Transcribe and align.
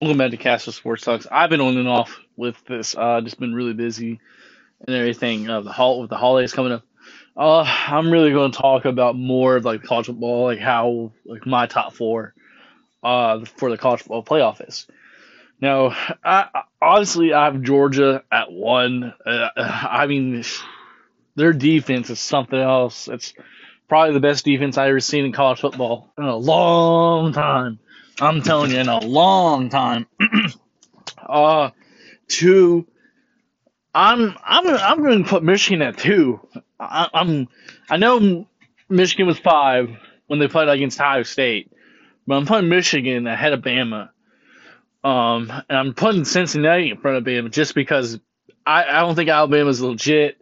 Welcome 0.00 0.18
back 0.18 0.30
to 0.32 0.36
Castle 0.36 0.72
Sports 0.72 1.04
Talks. 1.04 1.26
I've 1.30 1.48
been 1.50 1.60
on 1.60 1.78
and 1.78 1.88
off 1.88 2.18
with 2.36 2.62
this. 2.66 2.94
Uh, 2.96 3.20
just 3.22 3.40
been 3.40 3.54
really 3.54 3.72
busy 3.72 4.20
and 4.86 4.94
everything. 4.94 5.48
Uh, 5.48 5.62
the 5.62 5.72
hol- 5.72 6.00
with 6.02 6.10
the 6.10 6.16
holidays 6.18 6.52
coming 6.52 6.72
up. 6.72 6.82
Uh, 7.36 7.62
I'm 7.62 8.10
really 8.10 8.30
going 8.32 8.52
to 8.52 8.58
talk 8.58 8.84
about 8.84 9.16
more 9.16 9.56
of 9.56 9.64
like 9.64 9.82
college 9.82 10.06
football, 10.06 10.44
like 10.44 10.58
how 10.58 11.12
like 11.24 11.46
my 11.46 11.66
top 11.66 11.94
four, 11.94 12.34
uh, 13.02 13.44
for 13.56 13.70
the 13.70 13.78
college 13.78 14.00
football 14.00 14.22
playoff 14.22 14.66
is. 14.66 14.86
Now, 15.62 15.88
I, 16.22 16.48
I- 16.54 16.62
honestly, 16.82 17.32
I 17.32 17.46
have 17.46 17.62
Georgia 17.62 18.22
at 18.30 18.52
one. 18.52 19.14
Uh, 19.24 19.48
I 19.56 20.06
mean, 20.06 20.44
their 21.36 21.54
defense 21.54 22.10
is 22.10 22.20
something 22.20 22.58
else. 22.58 23.08
It's 23.08 23.32
probably 23.88 24.12
the 24.12 24.20
best 24.20 24.44
defense 24.44 24.76
I've 24.76 24.90
ever 24.90 25.00
seen 25.00 25.24
in 25.24 25.32
college 25.32 25.60
football 25.60 26.12
in 26.18 26.24
a 26.24 26.36
long 26.36 27.32
time. 27.32 27.78
I'm 28.20 28.42
telling 28.42 28.70
you, 28.70 28.78
in 28.78 28.88
a 28.88 29.00
long 29.00 29.68
time. 29.68 30.06
uh, 31.18 31.70
two. 32.28 32.86
I'm 33.94 34.36
I'm 34.44 34.66
I'm 34.68 35.02
going 35.02 35.24
to 35.24 35.28
put 35.28 35.42
Michigan 35.42 35.82
at 35.82 35.98
two. 35.98 36.40
I, 36.78 37.08
I'm 37.12 37.48
I 37.88 37.96
know 37.96 38.46
Michigan 38.88 39.26
was 39.26 39.38
five 39.38 39.90
when 40.26 40.38
they 40.38 40.48
played 40.48 40.68
against 40.68 41.00
Ohio 41.00 41.22
State, 41.22 41.72
but 42.26 42.36
I'm 42.36 42.46
putting 42.46 42.68
Michigan 42.68 43.26
ahead 43.26 43.52
of 43.52 43.60
Bama. 43.60 44.10
Um, 45.02 45.50
and 45.68 45.78
I'm 45.78 45.94
putting 45.94 46.24
Cincinnati 46.24 46.90
in 46.90 46.98
front 46.98 47.16
of 47.18 47.24
Bama 47.24 47.50
just 47.50 47.74
because 47.74 48.18
I, 48.66 48.84
I 48.84 49.00
don't 49.00 49.14
think 49.14 49.30
Alabama's 49.30 49.80
legit. 49.80 50.40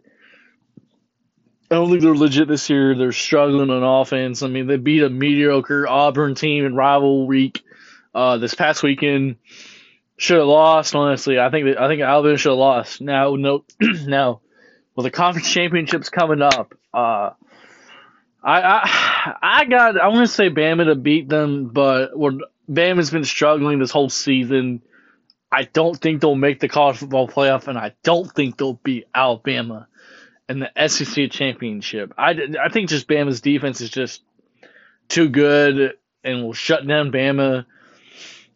I 1.71 1.75
don't 1.75 1.89
think 1.89 2.01
they're 2.01 2.15
legit 2.15 2.47
this 2.47 2.69
year. 2.69 2.95
They're 2.95 3.11
struggling 3.11 3.71
on 3.71 3.83
offense. 3.83 4.43
I 4.43 4.47
mean, 4.47 4.67
they 4.67 4.77
beat 4.77 5.01
a 5.01 5.09
mediocre 5.09 5.87
Auburn 5.87 6.35
team 6.35 6.63
in 6.63 6.75
rival 6.75 7.25
week 7.25 7.63
uh, 8.13 8.37
this 8.37 8.53
past 8.53 8.83
weekend. 8.83 9.37
Should 10.17 10.37
have 10.37 10.47
lost, 10.47 10.93
honestly. 10.93 11.39
I 11.39 11.49
think 11.49 11.65
that, 11.65 11.81
I 11.81 11.87
think 11.87 12.01
Alabama 12.01 12.37
should 12.37 12.51
have 12.51 12.59
lost. 12.59 13.01
Now, 13.01 13.35
no, 13.35 13.65
now, 13.81 14.41
with 14.95 15.05
the 15.05 15.11
conference 15.11 15.51
championships 15.51 16.09
coming 16.09 16.41
up, 16.41 16.75
uh, 16.93 17.31
I 18.43 18.61
I 18.61 19.35
I 19.41 19.65
got 19.65 19.99
I 19.99 20.07
want 20.09 20.27
to 20.27 20.33
say 20.33 20.49
Bama 20.49 20.85
to 20.85 20.95
beat 20.95 21.27
them, 21.27 21.69
but 21.69 22.17
well, 22.17 22.37
Bama's 22.69 23.09
been 23.09 23.25
struggling 23.25 23.79
this 23.79 23.91
whole 23.91 24.09
season. 24.09 24.83
I 25.51 25.63
don't 25.63 25.99
think 25.99 26.21
they'll 26.21 26.35
make 26.35 26.59
the 26.59 26.69
college 26.69 26.97
football 26.97 27.27
playoff, 27.27 27.67
and 27.67 27.77
I 27.77 27.93
don't 28.03 28.31
think 28.31 28.57
they'll 28.57 28.79
beat 28.83 29.07
Alabama 29.13 29.87
in 30.47 30.59
the 30.59 30.87
SEC 30.87 31.31
championship. 31.31 32.13
I, 32.17 32.35
I 32.61 32.69
think 32.69 32.89
just 32.89 33.07
Bama's 33.07 33.41
defense 33.41 33.81
is 33.81 33.89
just 33.89 34.21
too 35.07 35.29
good 35.29 35.93
and 36.23 36.43
will 36.43 36.53
shut 36.53 36.85
down 36.85 37.11
Bama. 37.11 37.65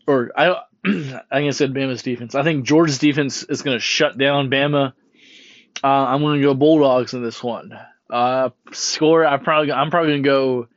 Or 0.07 0.31
I 0.35 0.49
I 0.85 0.89
think 0.89 1.23
I 1.31 1.49
said 1.51 1.73
Bama's 1.73 2.03
defense. 2.03 2.35
I 2.35 2.43
think 2.43 2.65
Georgia's 2.65 2.99
defense 2.99 3.43
is 3.43 3.61
going 3.61 3.77
to 3.77 3.81
shut 3.81 4.17
down 4.17 4.49
Bama. 4.49 4.93
Uh, 5.83 5.87
I'm 5.87 6.21
going 6.21 6.39
to 6.39 6.45
go 6.45 6.53
Bulldogs 6.53 7.13
in 7.13 7.23
this 7.23 7.43
one. 7.43 7.77
Uh, 8.09 8.49
score. 8.71 9.25
I 9.25 9.37
probably 9.37 9.71
I'm 9.71 9.91
probably 9.91 10.11
going 10.11 10.23
to 10.23 10.29
go. 10.29 10.67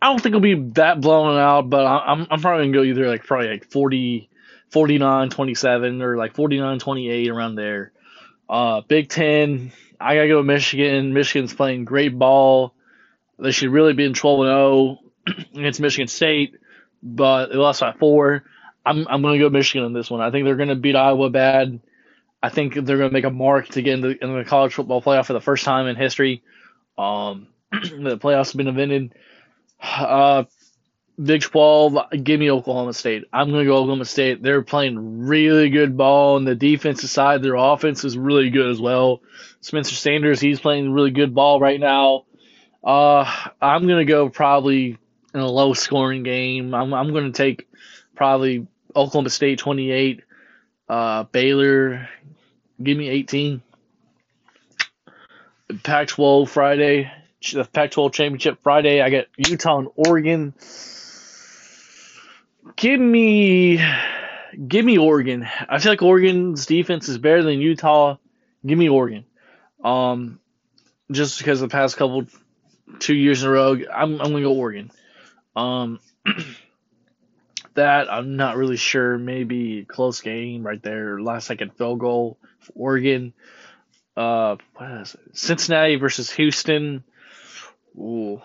I 0.00 0.08
don't 0.08 0.22
think 0.22 0.34
it'll 0.34 0.40
be 0.40 0.70
that 0.74 1.00
blown 1.00 1.36
out, 1.38 1.70
but 1.70 1.86
I'm 1.86 2.26
I'm 2.30 2.40
probably 2.40 2.64
going 2.64 2.72
to 2.72 2.78
go 2.78 2.84
either 2.84 3.08
like 3.08 3.24
probably 3.24 3.48
like 3.48 3.70
40, 3.70 4.28
49, 4.70 5.30
27 5.30 6.02
or 6.02 6.16
like 6.16 6.34
49, 6.34 6.78
28 6.78 7.28
around 7.30 7.54
there. 7.54 7.92
Uh, 8.48 8.82
Big 8.82 9.08
Ten. 9.08 9.72
I 10.00 10.14
gotta 10.14 10.28
go 10.28 10.42
Michigan. 10.42 11.12
Michigan's 11.12 11.54
playing 11.54 11.84
great 11.84 12.16
ball. 12.18 12.74
They 13.38 13.50
should 13.50 13.70
really 13.70 13.92
be 13.92 14.04
in 14.04 14.14
12 14.14 14.40
and 14.40 14.48
0 14.48 14.98
against 15.54 15.80
Michigan 15.80 16.08
State, 16.08 16.54
but 17.02 17.46
they 17.46 17.56
lost 17.56 17.80
by 17.80 17.92
four. 17.92 18.44
I'm 18.84 19.06
I'm 19.08 19.22
gonna 19.22 19.38
go 19.38 19.50
Michigan 19.50 19.84
on 19.84 19.92
this 19.92 20.10
one. 20.10 20.20
I 20.20 20.30
think 20.30 20.44
they're 20.44 20.56
gonna 20.56 20.76
beat 20.76 20.96
Iowa 20.96 21.30
bad. 21.30 21.80
I 22.42 22.48
think 22.48 22.74
they're 22.74 22.98
gonna 22.98 23.10
make 23.10 23.24
a 23.24 23.30
mark 23.30 23.68
to 23.70 23.82
get 23.82 23.94
in 23.94 24.00
the, 24.00 24.22
in 24.22 24.36
the 24.36 24.44
college 24.44 24.74
football 24.74 25.02
playoff 25.02 25.26
for 25.26 25.32
the 25.32 25.40
first 25.40 25.64
time 25.64 25.86
in 25.86 25.96
history. 25.96 26.42
Um, 26.96 27.48
the 27.72 28.18
playoffs 28.18 28.52
have 28.52 28.56
been 28.56 28.68
invented. 28.68 29.14
Uh, 29.82 30.44
Big 31.22 31.40
12, 31.40 31.96
give 32.22 32.38
me 32.38 32.50
Oklahoma 32.50 32.92
State. 32.92 33.24
I'm 33.32 33.50
going 33.50 33.64
to 33.64 33.70
go 33.70 33.78
Oklahoma 33.78 34.04
State. 34.04 34.42
They're 34.42 34.62
playing 34.62 35.26
really 35.26 35.70
good 35.70 35.96
ball 35.96 36.36
on 36.36 36.44
the 36.44 36.54
defensive 36.54 37.08
side. 37.08 37.42
Their 37.42 37.54
offense 37.54 38.04
is 38.04 38.18
really 38.18 38.50
good 38.50 38.70
as 38.70 38.80
well. 38.80 39.22
Spencer 39.62 39.94
Sanders, 39.94 40.40
he's 40.40 40.60
playing 40.60 40.92
really 40.92 41.10
good 41.10 41.34
ball 41.34 41.58
right 41.58 41.80
now. 41.80 42.24
Uh, 42.84 43.24
I'm 43.60 43.86
going 43.86 43.98
to 43.98 44.10
go 44.10 44.28
probably 44.28 44.98
in 45.32 45.40
a 45.40 45.48
low 45.48 45.72
scoring 45.72 46.22
game. 46.22 46.74
I'm, 46.74 46.92
I'm 46.92 47.12
going 47.12 47.32
to 47.32 47.36
take 47.36 47.66
probably 48.14 48.66
Oklahoma 48.94 49.30
State 49.30 49.58
28, 49.58 50.22
uh, 50.88 51.22
Baylor, 51.24 52.08
give 52.82 52.96
me 52.96 53.08
18. 53.08 53.62
Pac 55.82 56.08
12 56.08 56.50
Friday, 56.50 57.10
the 57.52 57.64
Pac 57.64 57.90
12 57.90 58.12
championship 58.12 58.58
Friday, 58.62 59.00
I 59.00 59.10
got 59.10 59.26
Utah 59.36 59.78
and 59.78 59.88
Oregon. 59.96 60.54
Give 62.76 63.00
me, 63.00 63.82
give 64.68 64.84
me 64.84 64.98
Oregon. 64.98 65.46
I 65.68 65.78
feel 65.78 65.92
like 65.92 66.02
Oregon's 66.02 66.66
defense 66.66 67.08
is 67.08 67.18
better 67.18 67.42
than 67.42 67.60
Utah. 67.60 68.16
Give 68.64 68.78
me 68.78 68.88
Oregon. 68.88 69.24
Um, 69.82 70.40
just 71.10 71.38
because 71.38 71.60
the 71.60 71.68
past 71.68 71.96
couple, 71.96 72.26
two 72.98 73.14
years 73.14 73.42
in 73.42 73.48
a 73.48 73.52
row, 73.52 73.72
I'm 73.72 74.20
I'm 74.20 74.32
gonna 74.32 74.42
go 74.42 74.52
Oregon. 74.52 74.90
Um, 75.54 76.00
that 77.74 78.12
I'm 78.12 78.36
not 78.36 78.56
really 78.56 78.76
sure. 78.76 79.16
Maybe 79.16 79.84
close 79.84 80.20
game 80.20 80.66
right 80.66 80.82
there, 80.82 81.20
last 81.20 81.46
second 81.46 81.76
field 81.76 82.00
goal 82.00 82.38
for 82.60 82.72
Oregon. 82.74 83.32
Uh, 84.16 84.56
what 84.74 84.90
is 85.02 85.14
it? 85.14 85.36
Cincinnati 85.36 85.96
versus 85.96 86.30
Houston. 86.32 87.04
Ooh, 87.96 88.42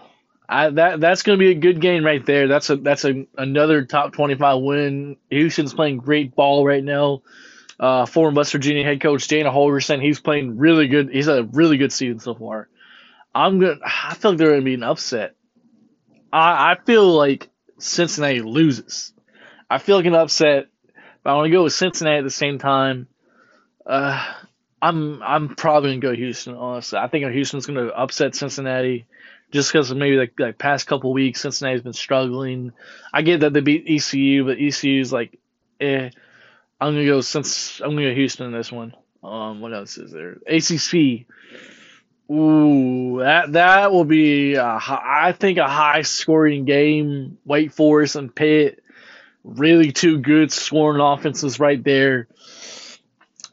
I 0.52 0.70
that 0.70 1.00
that's 1.00 1.24
gonna 1.24 1.38
be 1.38 1.52
a 1.52 1.56
good 1.56 1.80
game 1.80 2.06
right 2.06 2.26
there. 2.26 2.50
That's 2.50 2.70
a 2.70 2.76
that's 2.76 3.06
a 3.06 3.26
another 3.38 3.86
top 3.86 4.12
twenty 4.12 4.36
five 4.36 4.62
win. 4.62 5.16
Houston's 5.30 5.74
playing 5.74 5.98
great 5.98 6.36
ball 6.36 6.66
right 6.66 6.84
now. 6.84 7.22
Uh, 7.80 8.06
former 8.06 8.36
West 8.36 8.52
Virginia 8.52 8.84
head 8.84 9.00
coach 9.00 9.28
Dana 9.30 9.50
Holgorsen, 9.50 10.02
he's 10.02 10.20
playing 10.20 10.58
really 10.58 10.90
good. 10.90 11.10
He's 11.10 11.28
had 11.28 11.40
a 11.40 11.44
really 11.44 11.78
good 11.78 11.94
season 11.94 12.20
so 12.20 12.36
far. 12.36 12.68
I'm 13.34 13.60
gonna. 13.60 13.78
I 13.86 14.14
feel 14.14 14.32
like 14.32 14.40
they're 14.40 14.52
gonna 14.52 14.62
be 14.62 14.74
an 14.74 14.84
upset. 14.84 15.36
I 16.34 16.74
I 16.74 16.78
feel 16.86 17.08
like 17.08 17.50
Cincinnati 17.80 18.42
loses. 18.42 19.14
I 19.70 19.78
feel 19.78 19.96
like 19.96 20.06
an 20.06 20.16
upset. 20.16 20.68
But 21.24 21.32
I 21.32 21.36
want 21.36 21.46
to 21.46 21.52
go 21.52 21.64
with 21.64 21.74
Cincinnati 21.74 22.18
at 22.18 22.24
the 22.26 22.30
same 22.30 22.60
time. 22.60 23.08
Uh, 23.86 24.22
I'm 24.82 25.24
I'm 25.24 25.56
probably 25.56 25.92
gonna 25.92 26.02
go 26.02 26.14
Houston. 26.14 26.56
Honestly, 26.56 27.00
I 27.00 27.08
think 27.08 27.26
Houston's 27.32 27.68
gonna 27.68 27.88
upset 27.88 28.36
Cincinnati 28.36 29.06
just 29.52 29.72
because 29.72 29.94
maybe 29.94 30.16
like 30.18 30.34
like 30.40 30.58
past 30.58 30.88
couple 30.88 31.14
weeks 31.14 31.42
Cincinnati's 31.42 31.82
been 31.82 31.94
struggling. 31.94 32.72
I 33.14 33.22
get 33.22 33.42
that 33.42 33.54
they 33.54 33.62
beat 33.62 33.86
ECU, 33.88 34.46
but 34.46 34.58
ECU's 34.60 35.12
like, 35.14 35.38
eh. 35.80 36.10
I'm 36.80 36.94
gonna 36.94 37.06
go 37.06 37.22
since 37.22 37.80
I'm 37.80 37.92
gonna 37.92 38.10
go 38.10 38.16
Houston 38.16 38.48
in 38.48 38.54
this 38.54 38.72
one. 38.72 38.96
Um, 39.24 39.62
what 39.62 39.72
else 39.72 40.00
is 40.00 40.12
there? 40.12 40.38
ACC. 40.48 41.28
Ooh, 42.32 43.20
that 43.20 43.52
that 43.52 43.92
will 43.92 44.06
be 44.06 44.56
a 44.56 44.80
hi- 44.80 45.28
I 45.28 45.32
think 45.34 45.60
a 45.60 45.68
high 45.68 46.02
scoring 46.02 46.66
game. 46.66 47.38
Wake 47.46 47.72
Forest 47.72 48.16
and 48.16 48.34
Pitt, 48.34 48.82
really 49.44 49.92
two 49.92 50.18
good 50.18 50.52
scoring 50.52 51.02
offenses 51.02 51.60
right 51.60 51.84
there. 51.84 52.28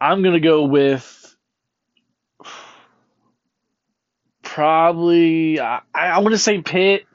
I'm 0.00 0.22
gonna 0.22 0.40
go 0.40 0.64
with 0.64 1.17
probably 4.58 5.60
I, 5.60 5.82
I 5.94 6.18
want 6.18 6.32
to 6.32 6.38
say 6.38 6.60
Pitt. 6.60 7.06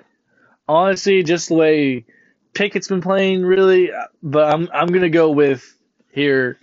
Honestly, 0.66 1.24
just 1.24 1.50
the 1.50 1.56
way 1.56 2.06
Pickett's 2.54 2.88
been 2.88 3.02
playing, 3.02 3.44
really. 3.46 3.92
But 4.22 4.54
I'm 4.54 4.70
I'm 4.74 4.88
gonna 4.88 5.09
go 5.09 5.30
with 5.31 5.78
here. 6.14 6.58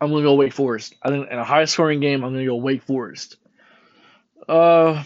I'm 0.00 0.10
gonna 0.10 0.22
go 0.22 0.34
Wake 0.34 0.52
Forest. 0.52 0.94
I 1.02 1.08
think 1.08 1.28
in 1.28 1.36
a 1.36 1.42
high 1.42 1.64
scoring 1.64 1.98
game, 1.98 2.22
I'm 2.22 2.32
gonna 2.32 2.44
go 2.44 2.54
Wake 2.54 2.84
Forest. 2.84 3.38
Uh, 4.48 5.02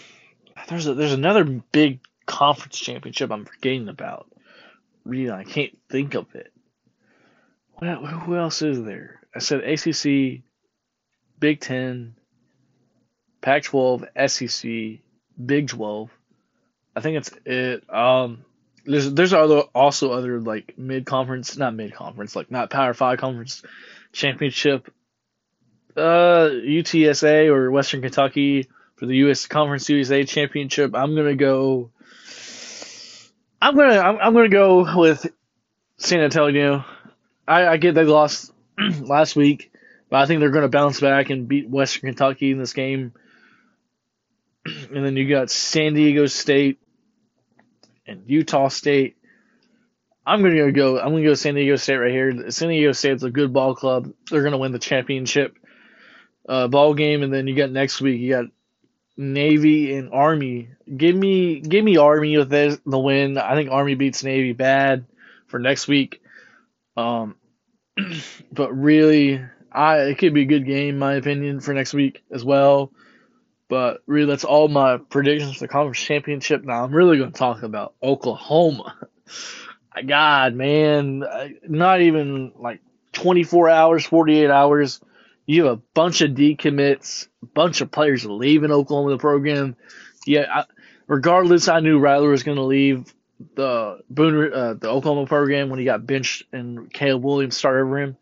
there's 0.69 0.87
a, 0.87 0.93
there's 0.93 1.15
another 1.15 1.45
big 1.45 2.01
conference 2.27 2.79
championship 2.79 3.33
I'm 3.33 3.47
forgetting 3.47 3.89
about. 3.89 4.31
Really, 5.07 5.33
I 5.33 5.45
can't 5.45 5.77
think 5.91 6.13
of 6.15 6.35
it. 6.35 6.53
What 7.77 7.97
who 7.97 8.37
else 8.37 8.61
is 8.61 8.83
there? 8.83 9.21
I 9.35 9.39
said 9.39 9.65
ACC, 9.65 10.43
Big 11.41 11.61
Ten, 11.61 12.17
Pac-12, 13.45 14.29
SEC, 14.31 15.01
Big 15.45 15.69
12. 15.69 16.11
I 16.97 17.01
think 17.01 17.19
it's 17.19 17.31
it. 17.45 17.85
Um, 17.93 18.45
there's 18.87 19.13
there's 19.13 19.35
other 19.35 19.65
also 19.75 20.13
other 20.13 20.41
like 20.41 20.79
mid 20.79 21.05
conference, 21.05 21.57
not 21.57 21.75
mid 21.75 21.93
conference, 21.93 22.35
like 22.35 22.51
not 22.51 22.71
Power 22.71 22.95
Five 22.95 23.19
conference 23.19 23.63
championship. 24.13 24.91
Uh, 25.95 26.49
UTSA 26.51 27.49
or 27.49 27.71
Western 27.71 28.01
Kentucky 28.01 28.69
for 28.97 29.07
the 29.07 29.17
U.S. 29.19 29.47
Conference 29.47 29.89
USA 29.91 30.25
championship. 30.25 30.95
I'm 30.95 31.15
gonna 31.15 31.37
go. 31.37 31.91
I'm 33.61 33.77
gonna 33.77 33.99
I'm, 33.99 34.19
I'm 34.19 34.33
gonna 34.33 34.49
go 34.49 34.99
with 34.99 35.27
San 35.99 36.21
Antonio. 36.21 36.85
I, 37.47 37.67
I 37.67 37.77
get 37.77 37.95
they 37.95 38.05
lost 38.05 38.53
last 39.01 39.37
week, 39.37 39.71
but 40.09 40.21
I 40.21 40.27
think 40.27 40.41
they're 40.41 40.51
to 40.51 40.69
bounce 40.69 41.01
back 41.01 41.29
and 41.29 41.47
beat 41.47 41.69
Western 41.69 42.09
Kentucky 42.09 42.51
in 42.51 42.59
this 42.59 42.73
game. 42.73 43.13
And 44.95 45.05
then 45.05 45.17
you 45.17 45.29
got 45.29 45.51
San 45.51 45.95
Diego 45.95 46.27
State 46.27 46.79
and 48.07 48.23
Utah 48.27 48.69
State. 48.69 49.17
I'm 50.27 50.43
gonna 50.43 50.73
go. 50.73 50.99
I'm 50.99 51.11
gonna 51.11 51.23
go 51.23 51.35
San 51.35 51.55
Diego 51.55 51.77
State 51.77 51.97
right 51.97 52.11
here. 52.11 52.51
San 52.51 52.69
Diego 52.71 52.93
State's 52.93 53.23
a 53.23 53.31
good 53.31 53.53
ball 53.53 53.75
club. 53.75 54.13
They're 54.31 54.43
gonna 54.43 54.59
win 54.59 54.73
the 54.73 54.79
championship 54.79 55.57
uh, 56.49 56.69
ball 56.69 56.95
game, 56.95 57.23
and 57.23 57.33
then 57.33 57.47
you 57.47 57.55
got 57.55 57.71
next 57.71 58.01
week. 58.01 58.21
You 58.21 58.31
got 58.31 58.47
Navy 59.17 59.95
and 59.95 60.13
Army. 60.13 60.69
Give 60.97 61.15
me, 61.15 61.61
give 61.61 61.85
me 61.85 61.97
Army 61.97 62.37
with 62.37 62.51
the 62.51 62.99
win. 62.99 63.39
I 63.39 63.55
think 63.55 63.71
Army 63.71 63.95
beats 63.95 64.25
Navy 64.25 64.53
bad 64.53 65.07
for 65.47 65.59
next 65.59 65.89
week. 65.89 66.23
Um, 66.97 67.37
but 68.53 68.73
really, 68.73 69.45
I 69.71 69.99
it 69.99 70.19
could 70.19 70.35
be 70.35 70.43
a 70.43 70.47
good 70.47 70.67
game, 70.67 70.99
my 70.99 71.15
opinion, 71.15 71.61
for 71.61 71.75
next 71.75 71.95
week 71.95 72.23
as 72.31 72.45
well. 72.45 72.93
But 73.69 74.03
really, 74.07 74.27
that's 74.27 74.45
all 74.45 74.69
my 74.69 74.99
predictions 74.99 75.55
for 75.55 75.61
the 75.61 75.69
conference 75.69 76.01
championship. 76.01 76.65
Now 76.65 76.85
I'm 76.85 76.95
really 76.95 77.19
going 77.19 77.33
to 77.33 77.39
talk 77.39 77.63
about 77.63 77.95
Oklahoma. 78.03 78.97
God, 80.07 80.55
man, 80.55 81.25
not 81.67 82.01
even 82.01 82.53
like 82.57 82.81
24 83.13 83.69
hours, 83.69 84.05
48 84.05 84.51
hours. 84.51 85.01
You 85.47 85.65
have 85.65 85.79
a 85.79 85.83
bunch 85.95 86.21
of 86.21 86.33
decommits, 86.33 87.29
a 87.43 87.47
bunch 87.47 87.81
of 87.81 87.91
players 87.91 88.25
leaving 88.25 88.73
Oklahoma 88.73 89.11
the 89.11 89.19
program. 89.19 89.77
Yeah, 90.27 90.47
I, 90.53 90.65
regardless, 91.07 91.69
I 91.69 91.81
knew 91.81 91.99
Rattler 91.99 92.31
was 92.31 92.43
going 92.43 92.57
to 92.57 92.65
leave 92.65 93.13
the 93.55 94.01
Boone, 94.09 94.53
uh, 94.53 94.75
the 94.75 94.89
Oklahoma 94.89 95.27
program 95.27 95.69
when 95.69 95.79
he 95.79 95.85
got 95.85 96.07
benched 96.07 96.45
and 96.53 96.93
Caleb 96.93 97.25
Williams 97.25 97.57
started 97.57 97.83
over 97.83 97.99
him. 97.99 98.17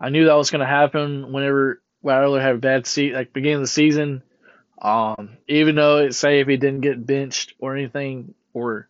I 0.00 0.08
knew 0.10 0.26
that 0.26 0.34
was 0.34 0.50
going 0.50 0.60
to 0.60 0.66
happen 0.66 1.32
whenever 1.32 1.82
Rattler 2.02 2.40
had 2.40 2.56
a 2.56 2.58
bad 2.58 2.86
seat, 2.86 3.14
like 3.14 3.32
beginning 3.32 3.56
of 3.56 3.62
the 3.62 3.66
season. 3.68 4.22
Um, 4.84 5.38
even 5.48 5.76
though 5.76 5.98
it 5.98 6.12
say 6.14 6.40
if 6.40 6.46
he 6.46 6.58
didn't 6.58 6.82
get 6.82 7.06
benched 7.06 7.54
or 7.58 7.74
anything 7.74 8.34
or 8.52 8.86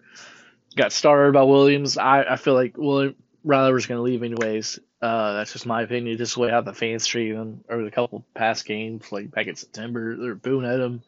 got 0.76 0.92
started 0.92 1.32
by 1.32 1.44
Williams, 1.44 1.96
I, 1.96 2.24
I 2.24 2.36
feel 2.36 2.54
like 2.54 2.76
William 2.76 3.14
Rattler 3.44 3.74
was 3.74 3.86
going 3.86 3.98
to 3.98 4.02
leave 4.02 4.24
anyways. 4.24 4.80
Uh, 5.00 5.34
that's 5.34 5.52
just 5.52 5.66
my 5.66 5.82
opinion. 5.82 6.18
Just 6.18 6.34
the 6.34 6.40
way 6.40 6.50
how 6.50 6.62
the 6.62 6.72
fans 6.72 7.06
treat 7.06 7.30
him 7.30 7.62
over 7.70 7.84
the 7.84 7.92
couple 7.92 8.24
past 8.34 8.66
games, 8.66 9.12
like 9.12 9.30
back 9.30 9.46
in 9.46 9.54
September, 9.54 10.16
they're 10.16 10.34
booing 10.34 10.66
at 10.66 10.80
him. 10.80 11.02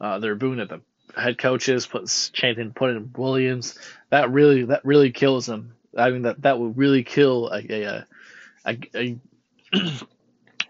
Uh, 0.00 0.18
they're 0.18 0.34
booing 0.34 0.60
at 0.60 0.70
the 0.70 0.80
head 1.14 1.36
coaches, 1.36 1.86
put 1.86 2.08
chanting, 2.32 2.72
putting 2.72 3.12
Williams. 3.14 3.78
That 4.08 4.30
really, 4.30 4.64
that 4.64 4.84
really 4.84 5.10
kills 5.10 5.46
him. 5.46 5.74
I 5.94 6.10
mean, 6.10 6.22
that 6.22 6.40
that 6.42 6.58
would 6.58 6.78
really 6.78 7.04
kill 7.04 7.48
a 7.48 7.60
a 7.68 7.82
a, 8.64 8.78
a, 8.94 9.18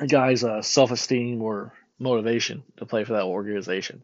a 0.02 0.06
guy's 0.06 0.42
uh, 0.42 0.62
self 0.62 0.90
esteem 0.90 1.42
or 1.42 1.72
motivation 1.98 2.62
to 2.78 2.86
play 2.86 3.04
for 3.04 3.14
that 3.14 3.24
organization. 3.24 4.02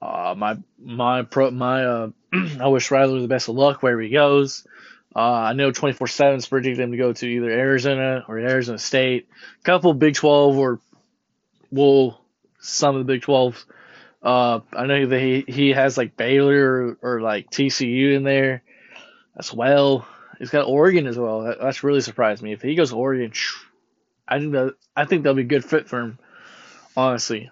Uh, 0.00 0.34
my 0.36 0.58
my 0.78 1.22
pro 1.22 1.50
my 1.50 1.84
uh, 1.84 2.10
I 2.60 2.68
wish 2.68 2.90
Riley 2.90 3.20
the 3.20 3.28
best 3.28 3.48
of 3.48 3.54
luck 3.54 3.82
wherever 3.82 4.00
he 4.00 4.10
goes. 4.10 4.66
Uh, 5.16 5.20
I 5.20 5.52
know 5.54 5.70
24 5.70 6.08
7 6.08 6.36
is 6.36 6.46
predicting 6.46 6.84
him 6.84 6.90
to 6.90 6.98
go 6.98 7.12
to 7.14 7.26
either 7.26 7.50
Arizona 7.50 8.22
or 8.28 8.38
Arizona 8.38 8.78
State. 8.78 9.28
A 9.60 9.64
couple 9.64 9.94
Big 9.94 10.14
12 10.14 10.58
or, 10.58 10.78
well, 11.70 12.20
some 12.60 12.96
of 12.96 13.06
the 13.06 13.10
Big 13.14 13.22
12s. 13.22 13.64
Uh, 14.22 14.60
I 14.74 14.84
know 14.84 15.06
that 15.06 15.18
he, 15.18 15.44
he 15.48 15.70
has 15.70 15.96
like 15.96 16.18
Baylor 16.18 16.96
or, 17.02 17.14
or 17.14 17.20
like 17.22 17.50
TCU 17.50 18.14
in 18.14 18.24
there 18.24 18.62
as 19.38 19.54
well. 19.54 20.06
He's 20.38 20.50
got 20.50 20.66
Oregon 20.66 21.06
as 21.06 21.16
well. 21.16 21.44
That, 21.44 21.60
that's 21.62 21.82
really 21.82 22.02
surprised 22.02 22.42
me. 22.42 22.52
If 22.52 22.60
he 22.60 22.74
goes 22.74 22.90
to 22.90 22.96
Oregon, 22.96 23.32
I 24.28 24.38
think 24.38 24.52
that 24.52 24.74
I 24.94 25.06
think 25.06 25.22
that'll 25.22 25.36
be 25.36 25.42
a 25.42 25.44
good 25.46 25.64
fit 25.64 25.88
for 25.88 26.00
him, 26.00 26.18
honestly. 26.96 27.50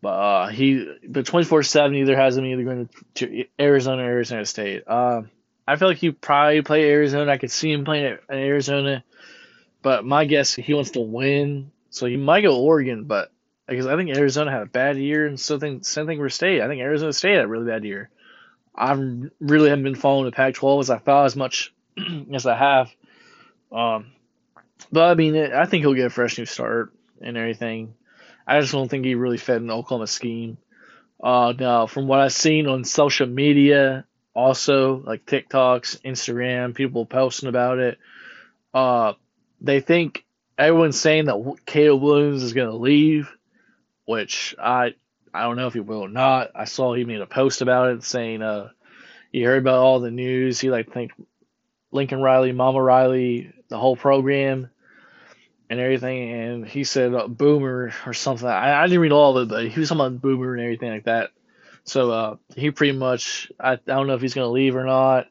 But 0.00 0.08
uh, 0.08 0.46
he 0.48 0.86
the 1.08 1.22
24 1.22 1.62
seven 1.64 1.96
either 1.96 2.16
has 2.16 2.36
him 2.36 2.46
either 2.46 2.64
going 2.64 2.88
to 3.14 3.44
Arizona 3.58 4.02
or 4.02 4.06
Arizona 4.06 4.46
State. 4.46 4.84
Uh, 4.86 5.22
I 5.66 5.76
feel 5.76 5.88
like 5.88 5.98
he 5.98 6.12
probably 6.12 6.62
play 6.62 6.88
Arizona. 6.90 7.32
I 7.32 7.38
could 7.38 7.50
see 7.50 7.72
him 7.72 7.84
playing 7.84 8.04
at 8.04 8.20
Arizona, 8.30 9.04
but 9.82 10.04
my 10.04 10.24
guess 10.24 10.54
he 10.54 10.72
wants 10.72 10.92
to 10.92 11.00
win, 11.00 11.72
so 11.90 12.06
he 12.06 12.16
might 12.16 12.42
go 12.42 12.60
Oregon. 12.60 13.04
But 13.04 13.32
because 13.66 13.86
I 13.86 13.96
think 13.96 14.16
Arizona 14.16 14.52
had 14.52 14.62
a 14.62 14.66
bad 14.66 14.96
year, 14.96 15.26
and 15.26 15.38
so 15.38 15.58
thing 15.58 15.82
same 15.82 16.06
thing 16.06 16.18
for 16.18 16.28
State. 16.28 16.62
I 16.62 16.68
think 16.68 16.80
Arizona 16.80 17.12
State 17.12 17.34
had 17.34 17.44
a 17.44 17.48
really 17.48 17.66
bad 17.66 17.84
year. 17.84 18.08
I 18.74 18.92
really 19.40 19.68
haven't 19.68 19.84
been 19.84 19.96
following 19.96 20.26
the 20.26 20.32
Pac-12 20.32 20.80
as 20.80 20.90
I 20.90 20.98
thought 20.98 21.26
as 21.26 21.34
much 21.34 21.74
as 22.32 22.46
I 22.46 22.56
have. 22.56 22.90
Um, 23.72 24.12
but 24.92 25.10
I 25.10 25.14
mean, 25.14 25.36
I 25.36 25.66
think 25.66 25.82
he'll 25.82 25.94
get 25.94 26.06
a 26.06 26.10
fresh 26.10 26.38
new 26.38 26.46
start 26.46 26.92
and 27.20 27.36
everything. 27.36 27.94
I 28.48 28.60
just 28.60 28.72
don't 28.72 28.88
think 28.88 29.04
he 29.04 29.14
really 29.14 29.36
fit 29.36 29.58
in 29.58 29.70
Oklahoma 29.70 30.06
scheme. 30.06 30.56
Uh, 31.22 31.52
now, 31.58 31.86
from 31.86 32.08
what 32.08 32.20
I've 32.20 32.32
seen 32.32 32.66
on 32.66 32.84
social 32.84 33.26
media, 33.26 34.06
also 34.34 35.02
like 35.04 35.26
TikToks, 35.26 36.00
Instagram, 36.02 36.74
people 36.74 37.04
posting 37.04 37.48
about 37.48 37.78
it. 37.78 37.98
Uh, 38.72 39.12
they 39.60 39.80
think 39.80 40.24
everyone's 40.56 40.98
saying 40.98 41.26
that 41.26 41.56
Caleb 41.66 42.02
Williams 42.02 42.42
is 42.42 42.54
going 42.54 42.70
to 42.70 42.76
leave, 42.76 43.30
which 44.06 44.54
I 44.58 44.94
I 45.34 45.42
don't 45.42 45.56
know 45.56 45.66
if 45.66 45.74
he 45.74 45.80
will 45.80 46.00
or 46.00 46.08
not. 46.08 46.52
I 46.54 46.64
saw 46.64 46.94
he 46.94 47.04
made 47.04 47.20
a 47.20 47.26
post 47.26 47.60
about 47.60 47.90
it 47.90 48.02
saying 48.02 48.42
uh 48.42 48.70
he 49.30 49.42
heard 49.42 49.58
about 49.58 49.82
all 49.82 50.00
the 50.00 50.10
news. 50.10 50.58
He 50.58 50.70
like 50.70 50.92
think 50.92 51.12
Lincoln 51.92 52.22
Riley, 52.22 52.52
Mama 52.52 52.82
Riley, 52.82 53.52
the 53.68 53.78
whole 53.78 53.96
program 53.96 54.70
and 55.70 55.80
everything, 55.80 56.32
and 56.32 56.66
he 56.66 56.84
said 56.84 57.14
uh, 57.14 57.28
Boomer 57.28 57.92
or 58.06 58.14
something. 58.14 58.48
I, 58.48 58.82
I 58.82 58.86
didn't 58.86 59.00
read 59.00 59.12
all 59.12 59.36
of 59.36 59.48
it, 59.48 59.52
but 59.52 59.68
he 59.68 59.80
was 59.80 59.88
talking 59.88 60.06
about 60.06 60.20
Boomer 60.22 60.54
and 60.54 60.62
everything 60.62 60.90
like 60.90 61.04
that. 61.04 61.30
So 61.84 62.10
uh, 62.10 62.36
he 62.54 62.70
pretty 62.70 62.96
much, 62.96 63.50
I, 63.58 63.72
I 63.72 63.76
don't 63.86 64.06
know 64.06 64.14
if 64.14 64.20
he's 64.20 64.34
going 64.34 64.46
to 64.46 64.52
leave 64.52 64.76
or 64.76 64.84
not. 64.84 65.26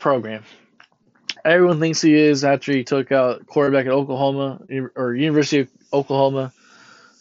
Program. 0.00 0.42
Everyone 1.44 1.78
thinks 1.78 2.00
he 2.00 2.14
is 2.14 2.44
after 2.44 2.72
he 2.72 2.84
took 2.84 3.12
out 3.12 3.46
quarterback 3.46 3.86
at 3.86 3.92
Oklahoma 3.92 4.60
or 4.96 5.14
University 5.14 5.60
of 5.60 5.70
Oklahoma 5.92 6.52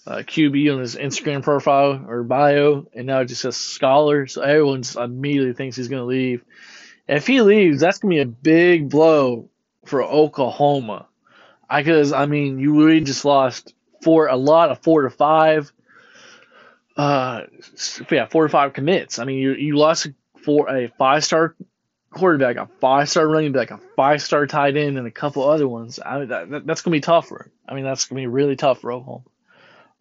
uh, 0.06 0.18
QB 0.18 0.74
on 0.74 0.82
his 0.82 0.96
Instagram 0.96 1.44
profile 1.44 2.06
or 2.08 2.24
bio, 2.24 2.88
and 2.94 3.08
now 3.08 3.20
it 3.20 3.26
just 3.26 3.42
says 3.42 3.58
scholar. 3.58 4.28
So 4.28 4.42
everyone 4.42 4.84
immediately 4.98 5.54
thinks 5.54 5.76
he's 5.76 5.88
going 5.88 6.02
to 6.02 6.06
leave. 6.06 6.44
If 7.08 7.28
he 7.28 7.42
leaves, 7.42 7.80
that's 7.80 8.00
going 8.00 8.12
to 8.12 8.16
be 8.16 8.22
a 8.22 8.26
big 8.26 8.90
blow 8.90 9.50
for 9.86 10.04
Oklahoma. 10.04 11.08
Because 11.76 12.14
I, 12.14 12.26
mean, 12.26 12.60
you 12.60 12.84
really 12.86 13.02
just 13.02 13.26
lost 13.26 13.74
four 14.02 14.28
a 14.28 14.36
lot 14.36 14.72
of 14.72 14.80
four 14.84 15.04
to 15.04 15.10
five 15.10 15.72
uh, 16.96 17.42
yeah, 18.12 18.28
four 18.28 18.44
to 18.44 18.50
five 18.50 18.74
commits. 18.74 19.20
I 19.20 19.26
mean, 19.26 19.40
you 19.40 19.54
you 19.54 19.78
lost 19.78 20.08
for 20.44 20.70
a 20.70 20.88
five 20.90 21.24
star 21.24 21.56
quarterback, 22.12 22.58
a 22.58 22.68
five 22.80 23.10
star 23.10 23.28
running 23.28 23.52
back, 23.52 23.72
a 23.72 23.80
five 23.96 24.22
star 24.22 24.46
tight 24.46 24.78
end, 24.78 24.98
and 24.98 25.08
a 25.08 25.12
couple 25.12 25.48
other 25.48 25.68
ones. 25.68 26.00
I 26.04 26.20
mean, 26.20 26.28
that, 26.30 26.50
that, 26.50 26.68
that's 26.68 26.82
gonna 26.82 26.96
be 26.96 27.02
tough. 27.02 27.32
I 27.68 27.74
mean, 27.74 27.84
that's 27.84 28.06
gonna 28.06 28.22
be 28.22 28.28
really 28.28 28.56
tough 28.56 28.82
for 28.82 28.92
Oklahoma. 28.92 29.24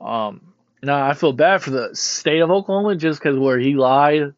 Um, 0.01 0.53
now 0.83 1.07
I 1.07 1.15
feel 1.15 1.33
bad 1.33 1.63
for 1.63 1.71
the 1.71 1.95
state 1.95 2.41
of 2.41 2.51
Oklahoma 2.51 2.97
just 2.97 3.21
because 3.21 3.39
where 3.39 3.59
he 3.59 3.75
lied 3.75 4.35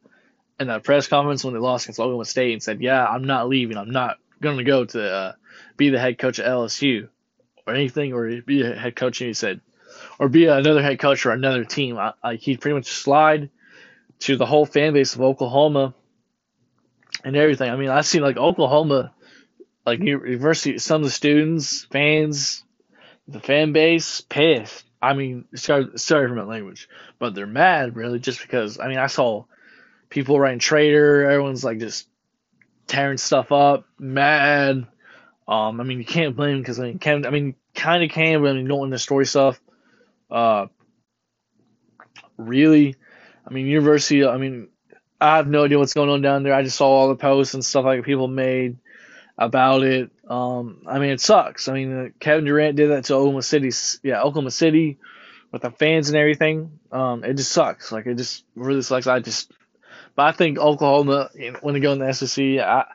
in 0.61 0.67
that 0.69 0.85
press 0.85 1.09
conference 1.09 1.43
when 1.43 1.55
they 1.55 1.61
lost 1.61 1.87
against 1.87 1.99
Oklahoma 1.99 2.25
State 2.25 2.53
and 2.53 2.63
said, 2.63 2.81
"Yeah, 2.81 3.05
I'm 3.05 3.25
not 3.25 3.49
leaving. 3.49 3.77
I'm 3.77 3.91
not 3.91 4.19
gonna 4.41 4.63
go 4.63 4.85
to 4.85 5.13
uh, 5.13 5.33
be 5.77 5.91
the 5.91 5.99
head 5.99 6.19
coach 6.19 6.39
at 6.39 6.47
LSU 6.47 7.09
or 7.67 7.75
anything, 7.75 8.13
or 8.13 8.41
be 8.43 8.63
a 8.63 8.75
head 8.75 8.97
coach." 8.97 9.21
And 9.21 9.29
he 9.29 9.35
said, 9.35 9.61
or 10.19 10.29
be 10.29 10.47
another 10.47 10.83
head 10.83 10.99
coach 10.99 11.27
or 11.27 11.31
another 11.31 11.65
team. 11.65 11.99
I, 11.99 12.35
he'd 12.35 12.61
pretty 12.61 12.75
much 12.75 12.87
slide 12.87 13.51
to 14.21 14.37
the 14.37 14.47
whole 14.47 14.67
fan 14.67 14.93
base 14.93 15.15
of 15.15 15.21
Oklahoma 15.21 15.95
and 17.25 17.37
everything. 17.37 17.71
I 17.71 17.77
mean, 17.77 17.91
I've 17.91 18.07
seen 18.07 18.23
like 18.23 18.37
Oklahoma, 18.37 19.13
like 19.85 20.01
university, 20.01 20.79
some 20.79 21.03
of 21.03 21.05
the 21.05 21.11
students, 21.11 21.85
fans, 21.85 22.65
the 23.29 23.41
fan 23.41 23.73
base 23.73 24.21
pissed. 24.21 24.85
I 25.01 25.15
mean, 25.15 25.47
sorry, 25.55 25.89
sorry 25.97 26.29
for 26.29 26.35
my 26.35 26.45
language, 26.45 26.89
but 27.19 27.35
they're 27.35 27.47
mad 27.47 27.97
really 27.97 28.19
just 28.19 28.41
because. 28.41 28.79
I 28.81 28.89
mean, 28.89 28.99
I 28.99 29.09
saw 29.09 29.45
people 30.09 30.41
writing 30.41 30.59
traitor. 30.59 31.29
Everyone's 31.29 31.65
like 31.65 31.79
just 31.79 32.09
tearing 32.87 33.19
stuff 33.19 33.53
up, 33.53 33.85
mad. 33.99 34.87
Um, 35.47 35.81
I 35.81 35.85
mean, 35.85 35.99
you 35.99 36.05
can't 36.05 36.37
blame 36.37 36.57
him 36.57 36.61
because 36.61 36.81
I 36.81 36.85
mean, 36.85 36.99
can 36.99 37.27
I 37.27 37.31
mean, 37.31 37.55
kind 37.75 38.03
of 38.03 38.11
can, 38.11 38.41
but 38.41 38.51
I 38.51 38.53
mean, 38.55 38.69
want 38.69 38.91
the 38.91 38.99
story 38.99 39.27
stuff. 39.27 39.61
Uh, 40.31 40.67
really, 42.37 42.97
I 43.47 43.53
mean, 43.53 43.67
University. 43.67 44.25
I 44.25 44.37
mean, 44.39 44.69
I 45.21 45.37
have 45.37 45.49
no 45.49 45.65
idea 45.65 45.79
what's 45.79 45.95
going 45.95 46.09
on 46.09 46.23
down 46.23 46.43
there. 46.43 46.55
I 46.55 46.63
just 46.63 46.77
saw 46.77 46.87
all 46.87 47.09
the 47.09 47.17
posts 47.17 47.55
and 47.55 47.65
stuff 47.65 47.85
like 47.85 48.05
people 48.05 48.29
made 48.29 48.79
about 49.37 49.83
it. 49.83 50.11
Um, 50.29 50.83
I 50.87 50.99
mean, 50.99 51.11
it 51.11 51.21
sucks. 51.21 51.69
I 51.69 51.75
mean, 51.75 52.07
uh, 52.07 52.09
Kevin 52.21 52.45
Durant 52.45 52.77
did 52.77 52.91
that 52.91 53.05
to 53.05 53.15
Oklahoma 53.15 53.43
City. 53.43 53.71
Yeah, 54.03 54.23
Oklahoma 54.23 54.51
City 54.51 54.99
with 55.53 55.63
the 55.63 55.71
fans 55.71 56.09
and 56.09 56.17
everything. 56.17 56.79
Um, 56.91 57.23
it 57.23 57.35
just 57.35 57.53
sucks. 57.53 57.93
Like 57.93 58.07
it 58.07 58.17
just 58.17 58.45
really 58.55 58.83
sucks. 58.83 59.07
I 59.07 59.21
just, 59.21 59.53
but 60.17 60.27
I 60.27 60.33
think 60.33 60.59
Oklahoma 60.59 61.31
when 61.61 61.75
they 61.75 61.81
go 61.81 61.93
in 61.93 61.99
the 61.99 62.13
SEC, 62.13 62.59
I, 62.59 62.87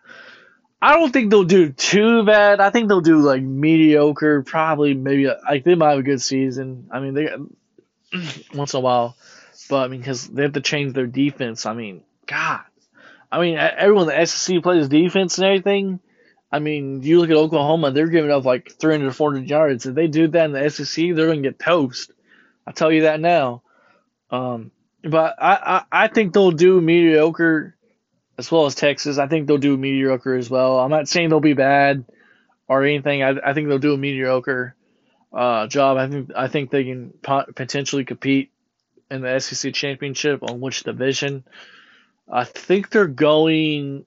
I 0.81 0.93
don't 0.93 1.11
think 1.11 1.29
they'll 1.29 1.43
do 1.43 1.71
too 1.71 2.23
bad. 2.23 2.61
I 2.61 2.69
think 2.69 2.87
they'll 2.87 3.01
do 3.01 3.19
like 3.19 3.41
mediocre, 3.41 4.43
probably 4.43 4.93
maybe 4.93 5.27
like 5.27 5.63
they 5.63 5.75
might 5.75 5.91
have 5.91 5.99
a 5.99 6.03
good 6.03 6.21
season. 6.21 6.87
I 6.91 6.99
mean, 6.99 7.13
they 7.13 7.29
once 8.53 8.73
in 8.73 8.77
a 8.77 8.81
while, 8.81 9.15
but 9.69 9.83
I 9.83 9.87
mean 9.89 9.99
because 9.99 10.27
they 10.27 10.43
have 10.43 10.53
to 10.53 10.61
change 10.61 10.93
their 10.93 11.07
defense. 11.07 11.65
I 11.65 11.73
mean, 11.73 12.03
God, 12.25 12.61
I 13.29 13.41
mean 13.41 13.57
everyone 13.57 14.07
the 14.07 14.25
SEC 14.25 14.63
plays 14.63 14.87
defense 14.87 15.37
and 15.37 15.45
everything. 15.45 15.99
I 16.51 16.59
mean, 16.59 17.03
you 17.03 17.19
look 17.19 17.29
at 17.29 17.35
Oklahoma; 17.35 17.91
they're 17.91 18.07
giving 18.07 18.31
up 18.31 18.45
like 18.45 18.71
300, 18.79 19.13
400 19.15 19.49
yards. 19.49 19.85
If 19.85 19.95
they 19.95 20.07
do 20.07 20.27
that 20.29 20.45
in 20.45 20.51
the 20.53 20.69
SEC, 20.69 21.13
they're 21.13 21.27
going 21.27 21.43
to 21.43 21.49
get 21.49 21.59
toast. 21.59 22.11
I 22.65 22.71
tell 22.71 22.91
you 22.91 23.03
that 23.03 23.19
now. 23.19 23.63
Um, 24.31 24.71
but 25.03 25.35
I, 25.39 25.83
I, 25.91 26.03
I 26.03 26.07
think 26.07 26.33
they'll 26.33 26.51
do 26.51 26.81
mediocre 26.81 27.75
as 28.39 28.49
well 28.49 28.65
as 28.65 28.73
Texas. 28.73 29.17
I 29.17 29.27
think 29.27 29.47
they'll 29.47 29.57
do 29.57 29.75
mediocre 29.75 30.33
as 30.33 30.49
well. 30.49 30.79
I'm 30.79 30.89
not 30.89 31.09
saying 31.09 31.27
they'll 31.27 31.41
be 31.41 31.53
bad 31.53 32.05
or 32.69 32.85
anything. 32.85 33.21
I, 33.21 33.35
I 33.43 33.53
think 33.53 33.67
they'll 33.67 33.79
do 33.79 33.93
a 33.93 33.97
mediocre 33.97 34.75
uh, 35.33 35.67
job. 35.67 35.97
I 35.97 36.07
think 36.07 36.31
I 36.33 36.47
think 36.47 36.71
they 36.71 36.85
can 36.85 37.13
potentially 37.21 38.05
compete 38.05 38.51
in 39.11 39.21
the 39.21 39.39
SEC 39.39 39.73
championship 39.73 40.41
on 40.41 40.61
which 40.61 40.83
division. 40.83 41.43
I 42.31 42.45
think 42.45 42.89
they're 42.89 43.07
going. 43.07 44.05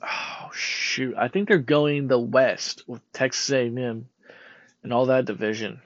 Oh 0.00 0.50
shoot! 0.54 1.14
I 1.18 1.28
think 1.28 1.48
they're 1.48 1.58
going 1.58 2.08
the 2.08 2.18
West 2.18 2.84
with 2.86 3.02
Texas 3.12 3.50
A&M 3.50 4.08
and 4.82 4.92
all 4.92 5.06
that 5.06 5.26
division. 5.26 5.82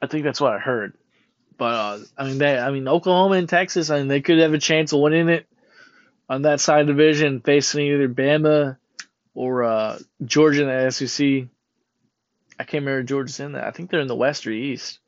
I 0.00 0.06
think 0.06 0.24
that's 0.24 0.40
what 0.40 0.54
I 0.54 0.58
heard. 0.58 0.94
But 1.58 1.74
uh, 1.74 1.98
I 2.16 2.24
mean, 2.24 2.38
they, 2.38 2.58
I 2.58 2.70
mean, 2.70 2.88
Oklahoma 2.88 3.34
and 3.34 3.48
Texas, 3.48 3.90
I 3.90 3.98
mean, 3.98 4.08
they 4.08 4.22
could 4.22 4.38
have 4.38 4.54
a 4.54 4.58
chance 4.58 4.94
of 4.94 5.00
winning 5.00 5.28
it 5.28 5.46
on 6.28 6.42
that 6.42 6.60
side 6.60 6.82
of 6.82 6.86
the 6.86 6.92
division, 6.92 7.40
facing 7.40 7.86
either 7.86 8.08
Bama 8.08 8.76
or 9.34 9.64
uh, 9.64 9.98
Georgia 10.24 10.62
in 10.62 10.68
the 10.68 10.90
SEC. 10.90 11.48
I 12.60 12.64
can't 12.64 12.84
remember 12.84 13.02
Georgia's 13.04 13.40
in 13.40 13.52
that. 13.52 13.64
I 13.64 13.70
think 13.70 13.90
they're 13.90 14.00
in 14.00 14.08
the 14.08 14.16
West 14.16 14.46
or 14.46 14.50
East, 14.50 14.98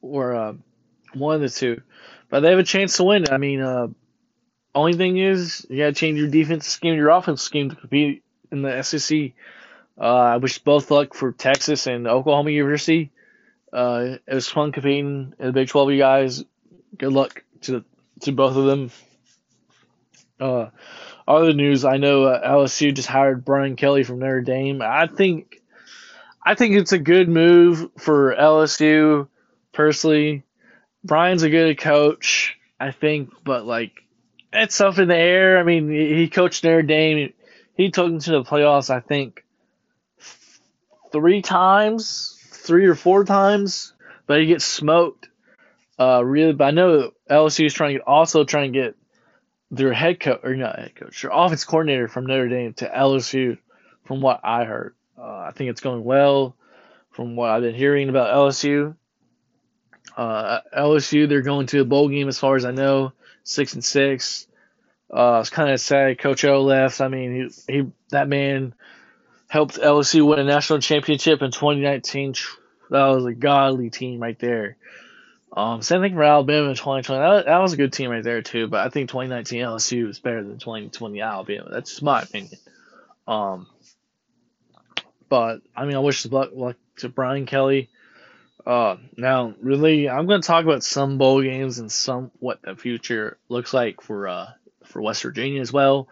or 0.00 0.34
uh, 0.34 0.52
one 1.12 1.34
of 1.34 1.40
the 1.40 1.48
two. 1.48 1.82
But 2.30 2.40
they 2.40 2.50
have 2.50 2.58
a 2.58 2.64
chance 2.64 2.96
to 2.96 3.04
win. 3.04 3.26
I 3.30 3.38
mean, 3.38 3.60
uh, 3.60 3.88
only 4.74 4.94
thing 4.94 5.18
is 5.18 5.66
you 5.68 5.78
got 5.78 5.86
to 5.86 5.92
change 5.92 6.18
your 6.18 6.28
defense 6.28 6.66
scheme, 6.66 6.94
your 6.94 7.10
offense 7.10 7.42
scheme 7.42 7.70
to 7.70 7.76
compete 7.76 8.22
in 8.50 8.62
the 8.62 8.82
SEC. 8.82 9.32
Uh, 10.00 10.04
I 10.04 10.36
wish 10.38 10.58
both 10.58 10.90
luck 10.90 11.14
for 11.14 11.32
Texas 11.32 11.86
and 11.86 12.06
Oklahoma 12.06 12.50
University. 12.50 13.10
Uh, 13.72 14.16
it 14.26 14.34
was 14.34 14.48
fun 14.48 14.72
competing 14.72 15.34
in 15.38 15.46
the 15.46 15.52
Big 15.52 15.68
12, 15.68 15.92
you 15.92 15.98
guys. 15.98 16.44
Good 16.96 17.12
luck 17.12 17.42
to 17.62 17.84
to 18.20 18.32
both 18.32 18.56
of 18.56 18.66
them. 18.66 18.90
Uh, 20.42 20.70
other 21.26 21.52
news, 21.52 21.84
I 21.84 21.98
know 21.98 22.24
uh, 22.24 22.48
LSU 22.48 22.94
just 22.94 23.08
hired 23.08 23.44
Brian 23.44 23.76
Kelly 23.76 24.02
from 24.02 24.18
Notre 24.18 24.40
Dame. 24.40 24.82
I 24.82 25.06
think, 25.06 25.62
I 26.44 26.54
think 26.54 26.74
it's 26.74 26.92
a 26.92 26.98
good 26.98 27.28
move 27.28 27.90
for 27.98 28.34
LSU. 28.34 29.28
Personally, 29.72 30.42
Brian's 31.04 31.42
a 31.42 31.50
good 31.50 31.78
coach, 31.78 32.58
I 32.78 32.90
think, 32.90 33.32
but 33.44 33.64
like 33.64 33.92
it's 34.52 34.80
up 34.80 34.98
in 34.98 35.08
the 35.08 35.16
air. 35.16 35.58
I 35.58 35.62
mean, 35.62 35.90
he 35.90 36.28
coached 36.28 36.64
Notre 36.64 36.82
Dame. 36.82 37.32
He 37.74 37.90
took 37.90 38.06
them 38.06 38.18
to 38.18 38.30
the 38.32 38.42
playoffs, 38.42 38.90
I 38.90 39.00
think, 39.00 39.44
three 41.10 41.40
times 41.40 42.38
three 42.62 42.86
or 42.86 42.94
four 42.94 43.24
times, 43.24 43.92
but 44.26 44.40
he 44.40 44.46
gets 44.46 44.64
smoked. 44.64 45.28
Uh, 45.98 46.22
really, 46.24 46.52
but 46.52 46.64
I 46.64 46.70
know 46.70 47.12
LSU 47.30 47.66
is 47.66 47.74
trying 47.74 47.94
to 47.94 47.98
get, 47.98 48.06
also 48.06 48.44
trying 48.44 48.72
to 48.72 48.78
get 48.78 48.96
their 49.72 49.94
head 49.94 50.20
coach 50.20 50.40
or 50.44 50.54
not 50.54 50.78
head 50.78 50.94
coach, 50.94 51.22
their 51.22 51.30
offense 51.32 51.64
coordinator 51.64 52.06
from 52.06 52.26
Notre 52.26 52.48
Dame 52.48 52.74
to 52.74 52.88
LSU. 52.88 53.58
From 54.04 54.20
what 54.20 54.40
I 54.44 54.64
heard, 54.64 54.94
uh, 55.16 55.22
I 55.22 55.52
think 55.54 55.70
it's 55.70 55.80
going 55.80 56.04
well. 56.04 56.54
From 57.10 57.36
what 57.36 57.50
I've 57.50 57.62
been 57.62 57.74
hearing 57.74 58.08
about 58.08 58.34
LSU, 58.34 58.94
uh, 60.16 60.60
LSU 60.76 61.28
they're 61.28 61.42
going 61.42 61.66
to 61.68 61.80
a 61.80 61.84
bowl 61.84 62.08
game 62.08 62.28
as 62.28 62.38
far 62.38 62.56
as 62.56 62.64
I 62.64 62.72
know, 62.72 63.12
six 63.44 63.74
and 63.74 63.84
six. 63.84 64.46
Uh, 65.10 65.38
it's 65.40 65.50
kind 65.50 65.70
of 65.70 65.80
sad. 65.80 66.18
Coach 66.18 66.44
O 66.44 66.62
left. 66.62 67.00
I 67.00 67.08
mean, 67.08 67.50
he, 67.66 67.72
he 67.72 67.86
that 68.10 68.28
man 68.28 68.74
helped 69.48 69.76
LSU 69.76 70.26
win 70.26 70.38
a 70.38 70.44
national 70.44 70.80
championship 70.80 71.42
in 71.42 71.50
2019. 71.50 72.34
That 72.90 73.06
was 73.06 73.24
a 73.24 73.32
godly 73.32 73.90
team 73.90 74.20
right 74.20 74.38
there. 74.38 74.76
Um, 75.54 75.82
same 75.82 76.00
thing 76.00 76.14
for 76.14 76.22
Alabama 76.22 76.70
in 76.70 76.76
2020. 76.76 77.20
That, 77.20 77.44
that 77.46 77.58
was 77.58 77.74
a 77.74 77.76
good 77.76 77.92
team 77.92 78.10
right 78.10 78.24
there 78.24 78.42
too. 78.42 78.68
But 78.68 78.86
I 78.86 78.88
think 78.88 79.10
2019 79.10 79.62
LSU 79.62 80.06
was 80.06 80.18
better 80.18 80.42
than 80.42 80.58
2020 80.58 81.20
Alabama. 81.20 81.68
That's 81.70 81.90
just 81.90 82.02
my 82.02 82.22
opinion. 82.22 82.58
Um, 83.26 83.66
but 85.28 85.60
I 85.76 85.84
mean, 85.84 85.96
I 85.96 86.00
wish 86.00 86.24
luck, 86.26 86.50
luck 86.54 86.76
to 86.98 87.08
Brian 87.08 87.46
Kelly. 87.46 87.90
Uh, 88.66 88.96
now, 89.16 89.54
really, 89.60 90.08
I'm 90.08 90.26
going 90.26 90.40
to 90.40 90.46
talk 90.46 90.64
about 90.64 90.84
some 90.84 91.18
bowl 91.18 91.42
games 91.42 91.78
and 91.78 91.90
some 91.90 92.30
what 92.38 92.62
the 92.62 92.76
future 92.76 93.38
looks 93.48 93.74
like 93.74 94.00
for 94.00 94.28
uh 94.28 94.46
for 94.84 95.02
West 95.02 95.22
Virginia 95.22 95.60
as 95.60 95.72
well. 95.72 96.08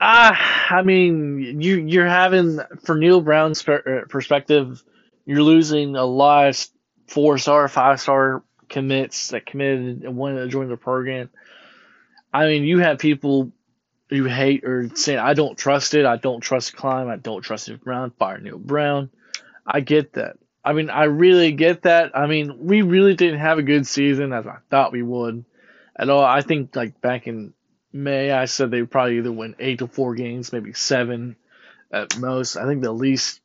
Ah, 0.00 0.74
I 0.74 0.82
mean, 0.82 1.60
you 1.60 1.76
you're 1.76 2.06
having 2.06 2.60
for 2.84 2.96
Neal 2.96 3.20
Brown's 3.20 3.66
uh, 3.68 4.02
perspective, 4.08 4.82
you're 5.26 5.42
losing 5.42 5.96
a 5.96 6.04
lot 6.04 6.48
of 6.48 6.68
four 7.08 7.38
star, 7.38 7.66
five 7.68 8.00
star 8.00 8.42
commits 8.68 9.28
that 9.28 9.46
committed 9.46 10.02
and 10.04 10.16
wanted 10.16 10.40
to 10.40 10.48
join 10.48 10.68
the 10.68 10.76
program. 10.76 11.30
I 12.32 12.46
mean, 12.46 12.64
you 12.64 12.78
have 12.78 12.98
people 12.98 13.52
you 14.10 14.24
hate 14.24 14.64
or 14.64 14.90
say, 14.94 15.16
I 15.16 15.34
don't 15.34 15.56
trust 15.56 15.94
it. 15.94 16.06
I 16.06 16.16
don't 16.16 16.40
trust 16.40 16.76
Klein. 16.76 17.08
I 17.08 17.16
don't 17.16 17.42
trust 17.42 17.68
Neal 17.68 17.78
Brown. 17.78 18.10
Fire 18.10 18.38
Neal 18.38 18.58
Brown. 18.58 19.10
I 19.66 19.80
get 19.80 20.14
that. 20.14 20.36
I 20.64 20.72
mean, 20.72 20.90
I 20.90 21.04
really 21.04 21.52
get 21.52 21.82
that. 21.82 22.16
I 22.16 22.26
mean, 22.26 22.66
we 22.66 22.82
really 22.82 23.14
didn't 23.14 23.40
have 23.40 23.58
a 23.58 23.62
good 23.62 23.86
season 23.86 24.32
as 24.32 24.46
I 24.46 24.56
thought 24.70 24.92
we 24.92 25.02
would 25.02 25.44
at 25.96 26.10
all. 26.10 26.24
I 26.24 26.42
think 26.42 26.74
like 26.74 27.00
back 27.00 27.26
in 27.26 27.54
May, 27.92 28.30
I 28.30 28.46
said 28.46 28.70
they 28.70 28.80
would 28.80 28.90
probably 28.90 29.18
either 29.18 29.32
win 29.32 29.56
eight 29.58 29.78
to 29.78 29.86
four 29.86 30.14
games, 30.14 30.52
maybe 30.52 30.72
seven 30.72 31.36
at 31.90 32.18
most. 32.18 32.56
I 32.56 32.66
think 32.66 32.82
the 32.82 32.92
least 32.92 33.40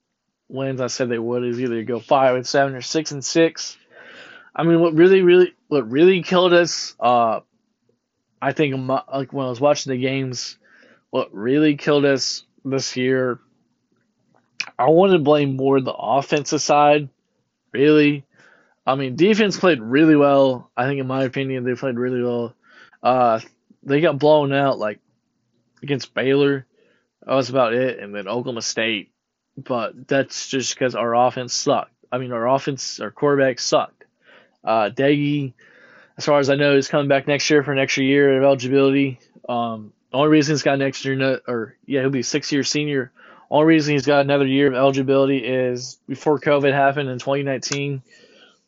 wins 0.53 0.79
I 0.79 0.87
said 0.87 1.09
they 1.09 1.19
would 1.19 1.43
is 1.43 1.59
either 1.59 1.83
go 1.83 1.99
five 1.99 2.35
and 2.35 2.47
seven 2.47 2.75
or 2.75 2.81
six 2.81 3.11
and 3.11 3.25
six. 3.25 3.77
I 4.55 4.63
mean, 4.63 4.79
what 4.79 4.93
really, 4.93 5.21
really, 5.21 5.53
what 5.67 5.89
really 5.89 6.21
killed 6.21 6.53
us, 6.53 6.95
uh, 6.99 7.39
I 8.41 8.51
think, 8.53 8.75
like 8.87 9.33
when 9.33 9.45
I 9.45 9.49
was 9.49 9.59
watching 9.59 9.91
the 9.91 9.97
games, 9.97 10.57
what 11.09 11.33
really 11.33 11.75
killed 11.75 12.05
us 12.05 12.43
this 12.63 12.95
year, 12.95 13.39
I 14.77 14.89
want 14.89 15.13
to 15.13 15.19
blame 15.19 15.55
more 15.55 15.81
the 15.81 15.93
offensive 15.93 16.61
side. 16.61 17.09
Really, 17.71 18.25
I 18.85 18.95
mean, 18.95 19.15
defense 19.15 19.59
played 19.59 19.81
really 19.81 20.15
well. 20.15 20.69
I 20.77 20.85
think, 20.85 20.99
in 20.99 21.07
my 21.07 21.23
opinion, 21.23 21.63
they 21.63 21.73
played 21.73 21.97
really 21.97 22.21
well. 22.21 22.55
Uh, 23.01 23.39
they 23.81 24.01
got 24.01 24.19
blown 24.19 24.53
out 24.53 24.77
like 24.77 24.99
against 25.81 26.13
Baylor. 26.13 26.65
That 27.25 27.33
was 27.33 27.49
about 27.49 27.73
it, 27.73 27.99
and 27.99 28.13
then 28.13 28.27
Oklahoma 28.27 28.61
State. 28.61 29.12
But 29.57 30.07
that's 30.07 30.49
just 30.49 30.73
because 30.73 30.95
our 30.95 31.15
offense 31.15 31.53
sucked. 31.53 31.91
I 32.11 32.17
mean, 32.17 32.31
our 32.31 32.47
offense, 32.47 32.99
our 32.99 33.11
quarterback 33.11 33.59
sucked. 33.59 34.05
Uh, 34.63 34.89
Doege, 34.89 35.53
as 36.17 36.25
far 36.25 36.39
as 36.39 36.49
I 36.49 36.55
know, 36.55 36.75
is 36.75 36.87
coming 36.87 37.07
back 37.07 37.27
next 37.27 37.49
year 37.49 37.63
for 37.63 37.71
an 37.71 37.79
extra 37.79 38.03
year 38.03 38.37
of 38.37 38.43
eligibility. 38.43 39.19
Um, 39.47 39.93
the 40.11 40.17
only 40.17 40.29
reason 40.29 40.53
he's 40.53 40.63
got 40.63 40.75
an 40.75 40.83
extra, 40.83 41.15
year, 41.15 41.41
or 41.47 41.75
yeah, 41.85 42.01
he'll 42.01 42.09
be 42.09 42.19
a 42.19 42.23
six-year 42.23 42.63
senior. 42.63 43.11
Only 43.49 43.65
reason 43.65 43.93
he's 43.93 44.05
got 44.05 44.21
another 44.21 44.45
year 44.47 44.67
of 44.67 44.73
eligibility 44.73 45.37
is 45.37 45.99
before 46.07 46.39
COVID 46.39 46.71
happened 46.71 47.09
in 47.09 47.19
2019. 47.19 48.01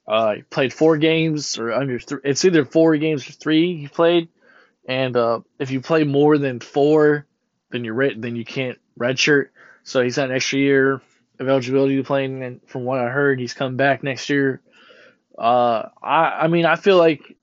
Uh, 0.08 0.36
he 0.36 0.42
played 0.44 0.74
four 0.74 0.98
games 0.98 1.58
or 1.58 1.72
under 1.74 2.00
three. 2.00 2.20
It's 2.24 2.46
either 2.46 2.66
four 2.66 2.96
games 2.98 3.28
or 3.28 3.32
three 3.32 3.78
he 3.78 3.88
played. 3.88 4.30
And 4.88 5.18
uh, 5.18 5.42
if 5.58 5.72
you 5.72 5.82
play 5.82 6.04
more 6.04 6.38
than 6.38 6.60
four, 6.60 7.26
then 7.72 7.84
you're 7.84 7.96
red, 7.96 8.22
then 8.22 8.36
you 8.36 8.46
can't 8.46 8.78
redshirt. 9.00 9.48
So 9.86 10.02
he's 10.02 10.18
got 10.18 10.30
an 10.30 10.36
extra 10.36 10.60
year 10.60 11.02
of 11.40 11.48
eligibility 11.48 11.96
to 11.98 12.04
play. 12.04 12.26
And 12.26 12.60
from 12.68 12.84
what 12.84 13.00
I 13.00 13.08
heard, 13.08 13.40
he's 13.40 13.54
coming 13.54 13.78
back 13.78 14.04
next 14.04 14.30
year. 14.30 14.62
Uh, 15.38 15.90
I 16.02 16.42
I 16.42 16.48
mean 16.48 16.66
I 16.66 16.76
feel 16.76 16.98
like 16.98 17.38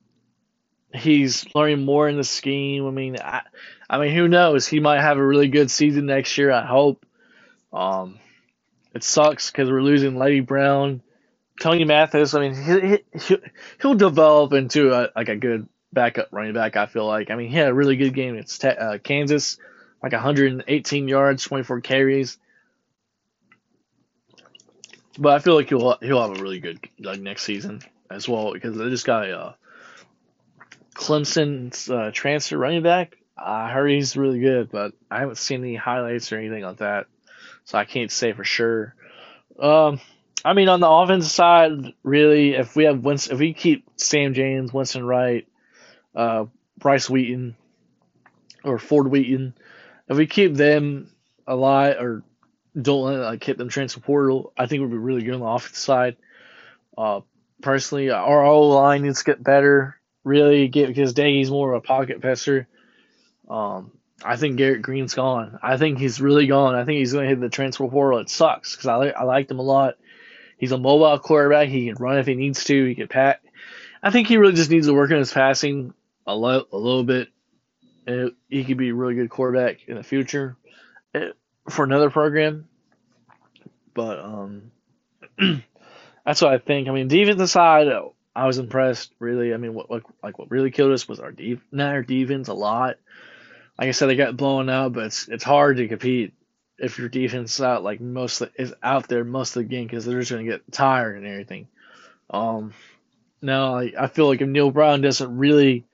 he's 0.93 1.47
learning 1.55 1.85
more 1.85 2.09
in 2.09 2.17
the 2.17 2.25
scheme. 2.25 2.87
I 2.87 2.91
mean 2.91 3.17
I 3.19 3.43
I 3.89 3.99
mean 3.99 4.15
who 4.15 4.29
knows? 4.29 4.67
He 4.67 4.81
might 4.81 5.01
have 5.01 5.19
a 5.19 5.27
really 5.27 5.49
good 5.49 5.71
season 5.71 6.07
next 6.07 6.37
year. 6.37 6.51
I 6.51 6.67
hope. 6.67 7.07
Um, 7.73 8.19
it 8.93 9.03
sucks 9.03 9.51
because 9.51 9.71
we're 9.71 9.81
losing 9.81 10.17
Leddie 10.17 10.41
Brown. 10.41 11.01
Tony 11.61 11.85
Mathis, 11.85 12.35
I 12.35 12.41
mean, 12.41 12.55
he, 12.55 13.19
he, 13.19 13.37
he'll 13.81 13.95
develop 13.95 14.53
into 14.53 14.93
a, 14.93 15.11
like 15.15 15.29
a 15.29 15.37
good 15.37 15.69
backup 15.93 16.29
running 16.33 16.55
back. 16.55 16.77
I 16.77 16.87
feel 16.87 17.07
like. 17.07 17.31
I 17.31 17.37
mean, 17.37 17.51
he 17.51 17.57
had 17.57 17.69
a 17.69 17.75
really 17.75 17.97
good 17.97 18.15
game 18.15 18.35
against 18.35 18.65
uh, 18.65 18.99
Kansas, 18.99 19.59
like 20.03 20.13
118 20.13 21.09
yards, 21.09 21.45
24 21.45 21.81
carries. 21.81 22.39
But 25.19 25.35
I 25.35 25.39
feel 25.41 25.55
like 25.55 25.69
he'll 25.69 25.99
he'll 26.01 26.27
have 26.27 26.39
a 26.39 26.43
really 26.43 26.59
good 26.59 26.81
like 26.99 27.21
next 27.21 27.45
season 27.45 27.83
as 28.11 28.29
well 28.29 28.53
because 28.53 28.77
they 28.77 28.89
just 28.89 29.07
got 29.07 29.29
a 29.29 29.39
uh, 29.39 29.53
Clemson's 30.95 31.91
uh, 31.91 32.11
transfer 32.13 32.57
running 32.57 32.83
back. 32.83 33.17
I 33.37 33.71
heard 33.71 33.91
he's 33.91 34.17
really 34.17 34.41
good, 34.41 34.71
but 34.71 34.93
I 35.11 35.21
haven't 35.21 35.39
seen 35.39 35.63
any 35.63 35.75
highlights 35.75 36.33
or 36.33 36.39
anything 36.39 36.63
like 36.63 36.79
that, 36.79 37.07
so 37.65 37.79
I 37.79 37.85
can't 37.85 38.11
say 38.11 38.33
for 38.33 38.45
sure. 38.45 38.95
Um, 39.59 40.01
I 40.45 40.55
mean, 40.55 40.69
on 40.69 40.81
the 40.81 40.89
offensive 40.89 41.31
side, 41.31 41.93
really, 42.03 42.55
if 42.55 42.75
we 42.77 42.85
have 42.85 43.05
Winston, 43.05 43.35
if 43.35 43.41
we 43.41 43.53
keep 43.53 43.85
Sam 43.97 44.35
James, 44.35 44.73
Winston 44.73 45.05
Wright, 45.05 45.47
uh, 46.15 46.47
Bryce 46.79 47.09
Wheaton, 47.09 47.57
or 48.65 48.79
Ford 48.79 49.09
Wheaton, 49.09 49.55
if 50.13 50.19
we 50.19 50.27
keep 50.27 50.55
them 50.55 51.11
alive 51.47 51.97
or 51.99 52.23
don't 52.81 53.05
let 53.05 53.19
like 53.19 53.41
keep 53.41 53.59
them 53.59 53.69
transfer 53.69 54.01
portal, 54.01 54.53
I 54.57 54.67
think 54.67 54.81
we'd 54.83 54.91
be 54.91 54.97
really 54.97 55.23
good 55.23 55.35
on 55.35 55.41
the 55.41 55.47
offensive 55.47 55.77
side. 55.77 56.17
Uh, 56.97 57.21
personally, 57.61 58.11
our 58.11 58.45
O 58.45 58.69
line 58.69 59.03
needs 59.03 59.19
to 59.19 59.25
get 59.25 59.43
better. 59.43 59.99
Really, 60.25 60.69
get 60.69 60.87
because 60.87 61.15
Doege's 61.15 61.51
more 61.51 61.73
of 61.73 61.83
a 61.83 61.87
pocket 61.87 62.23
passer. 62.23 62.69
Um, 63.49 63.91
I 64.25 64.37
think 64.37 64.57
Garrett 64.57 64.83
Green's 64.83 65.15
gone. 65.15 65.59
I 65.63 65.77
think 65.77 65.99
he's 65.99 66.21
really 66.21 66.47
gone. 66.47 66.77
I 66.77 66.85
think 66.85 66.99
he's 66.99 67.13
going 67.13 67.25
to 67.25 67.29
hit 67.29 67.41
the 67.41 67.49
transfer 67.49 67.89
portal. 67.89 68.21
It 68.21 68.31
sucks 68.31 68.77
because 68.77 68.87
I 68.87 69.09
I 69.09 69.25
liked 69.25 69.51
him 69.51 69.59
a 69.59 69.63
lot. 69.63 69.97
He's 70.59 70.73
a 70.73 70.79
mobile 70.79 71.19
quarterback. 71.19 71.69
He 71.69 71.87
can 71.87 71.97
run 71.97 72.19
if 72.19 72.27
he 72.27 72.35
needs 72.35 72.63
to. 72.65 72.85
He 72.87 72.95
can 72.95 73.09
pat. 73.09 73.41
I 74.01 74.11
think 74.11 74.29
he 74.29 74.37
really 74.37 74.55
just 74.55 74.71
needs 74.71 74.87
to 74.87 74.95
work 74.95 75.11
on 75.11 75.19
his 75.19 75.33
passing 75.33 75.93
a, 76.27 76.35
lo- 76.37 76.67
a 76.71 76.77
little 76.77 77.05
bit. 77.05 77.29
And 78.07 78.33
he 78.49 78.65
could 78.65 78.79
be 78.79 78.91
a 78.91 78.95
really 78.95 79.15
good 79.15 79.31
quarterback 79.31 79.87
in 79.87 79.97
the 79.97 80.03
future 80.03 80.57
eh, 81.15 81.31
for 81.69 81.85
another 81.85 82.11
program. 82.11 82.69
But 83.95 84.19
um, 84.19 84.73
that's 86.25 86.43
what 86.43 86.53
I 86.53 86.59
think. 86.59 86.89
I 86.89 86.93
mean, 86.93 87.09
defensive 87.09 87.51
side, 87.51 87.89
I 88.35 88.47
was 88.47 88.59
impressed. 88.59 89.13
Really, 89.19 89.55
I 89.55 89.57
mean, 89.57 89.75
what, 89.75 89.91
what 89.91 90.03
like 90.23 90.39
what 90.39 90.51
really 90.51 90.71
killed 90.71 90.93
us 90.93 91.07
was 91.07 91.21
our 91.21 91.33
deep, 91.33 91.61
not 91.71 91.93
our 91.93 92.03
defense 92.03 92.49
a 92.49 92.55
lot. 92.55 92.97
Like 93.79 93.89
I 93.89 93.93
said, 93.93 94.07
they 94.07 94.17
got 94.17 94.37
blown 94.37 94.69
out, 94.69 94.93
but 94.93 95.05
it's 95.05 95.29
it's 95.29 95.45
hard 95.45 95.77
to 95.77 95.89
compete 95.89 96.35
if 96.79 96.99
your 96.99 97.09
defense 97.09 97.61
out 97.61 97.85
like 97.85 98.01
most 98.01 98.41
of, 98.41 98.51
is 98.57 98.75
out 98.83 99.09
there 99.09 99.25
most 99.25 99.57
of 99.57 99.63
the 99.63 99.69
game 99.69 99.87
because 99.87 100.05
they're 100.05 100.19
just 100.19 100.31
gonna 100.31 100.45
get 100.45 100.71
tired 100.73 101.17
and 101.17 101.27
everything. 101.27 101.69
Um, 102.31 102.73
now 103.41 103.77
I, 103.77 103.93
I 103.99 104.07
feel 104.07 104.27
like 104.27 104.41
if 104.41 104.49
Neal 104.49 104.71
Brown 104.71 105.01
doesn't 105.01 105.37
really 105.37 105.85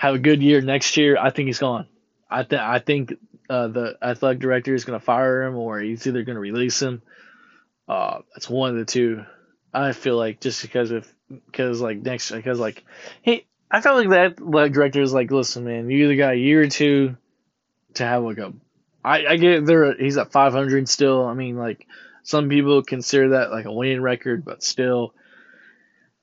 have 0.00 0.14
a 0.14 0.18
good 0.18 0.42
year 0.42 0.62
next 0.62 0.96
year, 0.96 1.18
I 1.18 1.28
think 1.28 1.48
he's 1.48 1.58
gone. 1.58 1.86
I 2.30 2.46
I 2.50 2.78
think 2.78 3.12
uh, 3.50 3.68
the 3.68 3.98
athletic 4.00 4.40
director 4.40 4.74
is 4.74 4.86
gonna 4.86 4.98
fire 4.98 5.42
him 5.42 5.56
or 5.56 5.78
he's 5.78 6.06
either 6.06 6.22
gonna 6.22 6.40
release 6.40 6.80
him. 6.80 7.02
Uh, 7.86 8.20
that's 8.32 8.48
one 8.48 8.70
of 8.70 8.76
the 8.76 8.86
two. 8.86 9.26
I 9.74 9.92
feel 9.92 10.16
like 10.16 10.40
just 10.40 10.62
because 10.62 10.90
of 10.90 11.06
because 11.28 11.82
like 11.82 11.98
next 11.98 12.30
because 12.30 12.58
like 12.58 12.82
hey 13.20 13.44
I 13.70 13.82
felt 13.82 13.98
like 13.98 14.08
that 14.08 14.40
like 14.40 14.72
director 14.72 15.02
is 15.02 15.12
like 15.12 15.30
listen 15.30 15.64
man 15.64 15.90
you 15.90 16.04
either 16.04 16.16
got 16.16 16.32
a 16.32 16.38
year 16.38 16.62
or 16.62 16.68
two 16.68 17.18
to 17.94 18.04
have 18.06 18.22
like 18.24 18.38
a 18.38 18.54
I 19.04 19.26
I 19.26 19.36
get 19.36 19.66
there 19.66 19.92
he's 19.94 20.16
at 20.16 20.32
500 20.32 20.88
still 20.88 21.26
I 21.26 21.34
mean 21.34 21.58
like 21.58 21.86
some 22.22 22.48
people 22.48 22.82
consider 22.82 23.28
that 23.30 23.50
like 23.50 23.66
a 23.66 23.72
winning 23.72 24.00
record 24.00 24.46
but 24.46 24.62
still 24.62 25.14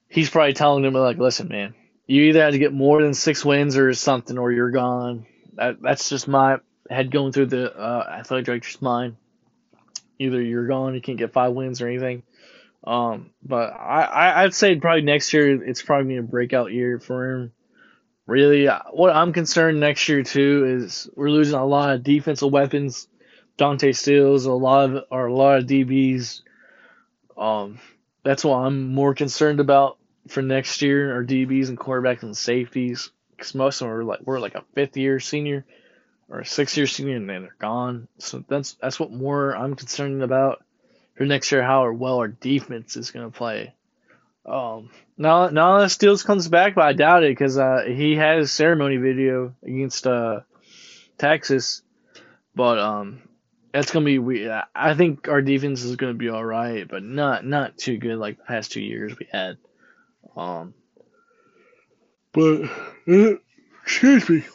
he's 0.10 0.32
probably 0.32 0.54
telling 0.54 0.82
them 0.82 0.96
like 0.96 1.18
listen 1.18 1.48
man 1.48 1.76
you 2.08 2.24
either 2.24 2.42
had 2.42 2.54
to 2.54 2.60
get 2.60 2.74
more 2.74 3.02
than 3.02 3.14
six 3.14 3.46
wins 3.46 3.78
or 3.78 3.94
something 3.94 4.38
or 4.38 4.52
you're 4.52 4.72
gone 4.72 5.26
that 5.54 5.82
that's 5.82 6.10
just 6.10 6.28
my 6.28 6.58
head 6.90 7.12
going 7.12 7.32
through 7.32 7.48
the 7.48 7.76
uh, 7.76 8.08
athletic 8.20 8.46
director's 8.46 8.82
mind 8.82 9.16
either 10.20 10.42
you're 10.42 10.68
gone 10.68 10.96
you 10.96 11.02
can't 11.02 11.18
get 11.18 11.34
five 11.34 11.54
wins 11.54 11.82
or 11.82 11.88
anything 11.88 12.24
um, 12.88 13.32
but 13.44 13.74
I, 13.74 14.04
I 14.04 14.44
I'd 14.44 14.54
say 14.54 14.80
probably 14.80 15.02
next 15.02 15.34
year 15.34 15.62
it's 15.62 15.82
probably 15.82 16.16
a 16.16 16.22
breakout 16.22 16.72
year 16.72 17.00
for 17.00 17.30
him. 17.30 17.52
Really, 18.26 18.70
uh, 18.70 18.80
what 18.92 19.14
I'm 19.14 19.34
concerned 19.34 19.82
next 19.82 20.08
year 20.08 20.24
too 20.24 20.80
is 20.80 21.10
we're 21.14 21.30
losing 21.30 21.60
a 21.60 21.66
lot 21.66 21.94
of 21.94 22.04
defensive 22.04 22.50
weapons. 22.50 23.10
Dante 23.58 23.92
Stills, 23.92 24.46
a 24.46 24.54
lot 24.54 24.90
of 24.90 25.04
or 25.12 25.28
a 25.28 25.34
lot 25.34 25.58
of 25.60 25.66
DBs. 25.66 26.42
Um, 27.38 27.80
that's 28.24 28.46
what 28.46 28.58
I'm 28.58 28.94
more 28.94 29.14
concerned 29.14 29.60
about 29.60 29.98
for 30.28 30.42
next 30.42 30.82
year. 30.82 31.14
Our 31.14 31.24
DBs 31.24 31.70
and 31.70 31.78
quarterbacks 31.78 32.24
and 32.24 32.36
safeties, 32.36 33.12
because 33.32 33.56
most 33.56 33.82
of 33.82 33.88
them 33.88 33.98
are 33.98 34.04
like 34.04 34.20
we're 34.24 34.40
like 34.40 34.56
a 34.56 34.64
fifth 34.74 34.98
year 34.98 35.20
senior 35.20 35.66
or 36.30 36.40
a 36.40 36.46
sixth 36.46 36.78
year 36.78 36.88
senior, 36.88 37.16
and 37.16 37.30
then 37.30 37.44
they're 37.44 37.56
gone. 37.60 38.08
So 38.20 38.44
that's 38.48 38.74
that's 38.74 39.00
what 39.00 39.12
more 39.12 39.56
I'm 39.56 39.76
concerned 39.76 40.24
about 40.24 40.64
for 41.16 41.26
next 41.26 41.52
year 41.52 41.64
how 41.64 41.92
well 41.92 42.18
our 42.18 42.28
defense 42.28 42.96
is 42.96 43.12
going 43.12 43.30
to 43.30 43.36
play. 43.38 43.74
Um, 44.46 44.90
now, 45.18 45.50
now 45.50 45.80
that 45.80 45.90
Stills 45.90 46.24
comes 46.24 46.48
back, 46.48 46.76
but 46.76 46.86
I 46.86 46.94
doubt 46.94 47.24
it 47.24 47.32
because 47.32 47.58
uh, 47.58 47.84
he 47.86 48.16
had 48.16 48.38
his 48.38 48.52
ceremony 48.52 48.98
video 48.98 49.54
against 49.64 50.08
uh, 50.08 50.42
Texas. 51.18 51.82
But 52.56 52.80
um, 52.80 53.22
that's 53.74 53.92
gonna 53.92 54.06
be 54.06 54.20
we. 54.20 54.50
I 54.74 54.96
think 54.96 55.28
our 55.28 55.42
defense 55.42 55.84
is 55.84 55.96
gonna 55.98 56.14
be 56.14 56.30
all 56.30 56.46
right, 56.46 56.88
but 56.88 57.04
not 57.04 57.46
not 57.46 57.78
too 57.78 57.98
good 57.98 58.18
like 58.18 58.38
the 58.38 58.44
past 58.44 58.72
two 58.72 58.82
years 58.82 59.18
we 59.20 59.28
had. 59.32 59.58
Um, 60.38 60.74
but 62.32 62.70
uh, 63.08 63.36
excuse 63.84 64.30
me. 64.30 64.46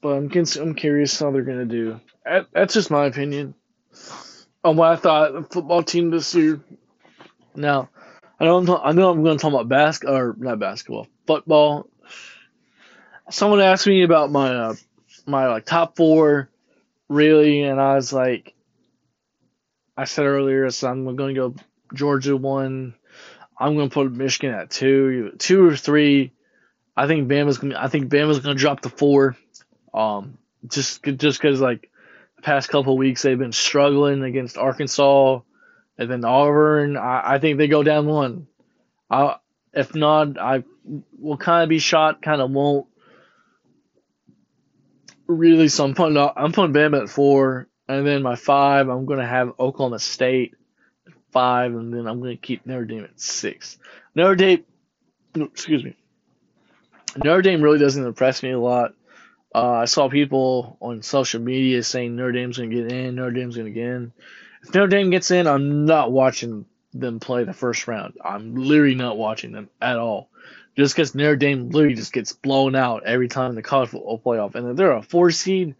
But 0.00 0.16
I'm 0.16 0.30
I'm 0.60 0.74
curious 0.74 1.18
how 1.18 1.30
they're 1.30 1.42
gonna 1.42 1.66
do. 1.66 2.00
That's 2.52 2.74
just 2.74 2.90
my 2.90 3.06
opinion 3.06 3.54
on 4.64 4.76
what 4.76 4.90
I 4.90 4.96
thought 4.96 5.32
the 5.34 5.42
football 5.42 5.82
team 5.82 6.10
this 6.10 6.34
year. 6.34 6.60
Now, 7.54 7.90
I 8.40 8.44
don't 8.44 8.68
I 8.68 8.92
know 8.92 9.10
I'm 9.10 9.22
going 9.22 9.36
to 9.36 9.42
talk 9.42 9.52
about 9.52 9.68
basketball 9.68 10.16
or 10.16 10.34
not 10.36 10.58
basketball, 10.58 11.06
football. 11.26 11.86
Someone 13.30 13.60
asked 13.60 13.86
me 13.86 14.02
about 14.02 14.32
my 14.32 14.54
uh, 14.54 14.74
my 15.26 15.48
like 15.48 15.66
top 15.66 15.96
four, 15.96 16.48
really, 17.08 17.62
and 17.62 17.80
I 17.80 17.94
was 17.94 18.12
like, 18.12 18.54
I 19.96 20.04
said 20.04 20.24
earlier, 20.24 20.70
so 20.70 20.88
I'm 20.88 21.16
going 21.16 21.34
to 21.34 21.50
go 21.50 21.54
Georgia 21.92 22.36
one. 22.36 22.94
I'm 23.58 23.76
going 23.76 23.88
to 23.88 23.94
put 23.94 24.10
Michigan 24.12 24.52
at 24.54 24.70
two, 24.70 25.32
two 25.38 25.66
or 25.66 25.76
three. 25.76 26.32
I 26.96 27.06
think 27.06 27.28
Bama's 27.28 27.58
gonna. 27.58 27.76
I 27.78 27.88
think 27.88 28.10
Bama's 28.10 28.40
going 28.40 28.56
to 28.56 28.60
drop 28.60 28.80
to 28.80 28.88
four. 28.88 29.36
Um, 29.92 30.38
just 30.68 31.02
just 31.02 31.40
because 31.40 31.60
like 31.60 31.90
the 32.36 32.42
past 32.42 32.68
couple 32.68 32.96
weeks 32.96 33.22
they've 33.22 33.38
been 33.38 33.52
struggling 33.52 34.22
against 34.22 34.56
Arkansas 34.56 35.40
and 35.98 36.10
then 36.10 36.24
Auburn. 36.24 36.96
I, 36.96 37.34
I 37.34 37.38
think 37.38 37.58
they 37.58 37.68
go 37.68 37.82
down 37.82 38.06
one. 38.06 38.46
I, 39.10 39.36
if 39.72 39.94
not, 39.94 40.38
I 40.38 40.64
will 41.18 41.36
kind 41.36 41.62
of 41.62 41.68
be 41.68 41.78
shot, 41.78 42.22
kind 42.22 42.40
of 42.40 42.50
won't. 42.50 42.86
Really, 45.26 45.68
so 45.68 45.84
I'm 45.84 45.94
putting 45.94 46.18
I'm 46.18 46.52
putting 46.52 46.74
Bama 46.74 47.02
at 47.02 47.08
four, 47.08 47.66
and 47.88 48.06
then 48.06 48.22
my 48.22 48.36
five 48.36 48.88
I'm 48.88 49.06
gonna 49.06 49.26
have 49.26 49.54
Oklahoma 49.58 49.98
State 49.98 50.52
at 50.52 50.58
five, 51.34 51.74
and 51.74 51.92
then 51.92 52.06
I'm 52.06 52.20
gonna 52.20 52.36
keep 52.36 52.64
Notre 52.64 52.86
Dame 52.86 53.04
at 53.04 53.20
six. 53.20 53.76
Notre 54.14 54.36
Dame, 54.36 54.64
excuse 55.34 55.84
me. 55.84 55.96
Notre 57.22 57.42
Dame 57.42 57.60
really 57.60 57.78
doesn't 57.78 58.06
impress 58.06 58.42
me 58.42 58.52
a 58.52 58.58
lot. 58.58 58.94
Uh, 59.54 59.72
I 59.72 59.84
saw 59.84 60.08
people 60.08 60.76
on 60.80 61.02
social 61.02 61.40
media 61.40 61.82
saying 61.82 62.16
Notre 62.16 62.32
Dame's 62.32 62.56
going 62.56 62.70
to 62.70 62.76
get 62.76 62.92
in, 62.92 63.14
Notre 63.14 63.30
Dame's 63.30 63.54
going 63.54 63.72
to 63.72 63.72
get 63.72 63.86
in. 63.86 64.12
If 64.62 64.74
Notre 64.74 64.88
Dame 64.88 65.10
gets 65.10 65.30
in, 65.30 65.46
I'm 65.46 65.84
not 65.84 66.10
watching 66.10 66.64
them 66.92 67.20
play 67.20 67.44
the 67.44 67.52
first 67.52 67.86
round. 67.86 68.14
I'm 68.24 68.56
literally 68.56 68.96
not 68.96 69.16
watching 69.16 69.52
them 69.52 69.70
at 69.80 69.96
all. 69.96 70.28
Just 70.76 70.96
because 70.96 71.14
Notre 71.14 71.36
Dame 71.36 71.70
literally 71.70 71.94
just 71.94 72.12
gets 72.12 72.32
blown 72.32 72.74
out 72.74 73.04
every 73.04 73.28
time 73.28 73.50
in 73.50 73.56
the 73.56 73.62
college 73.62 73.90
football 73.90 74.18
playoff. 74.18 74.56
And 74.56 74.76
they're 74.76 74.90
a 74.90 75.02
four 75.02 75.30
seed, 75.30 75.76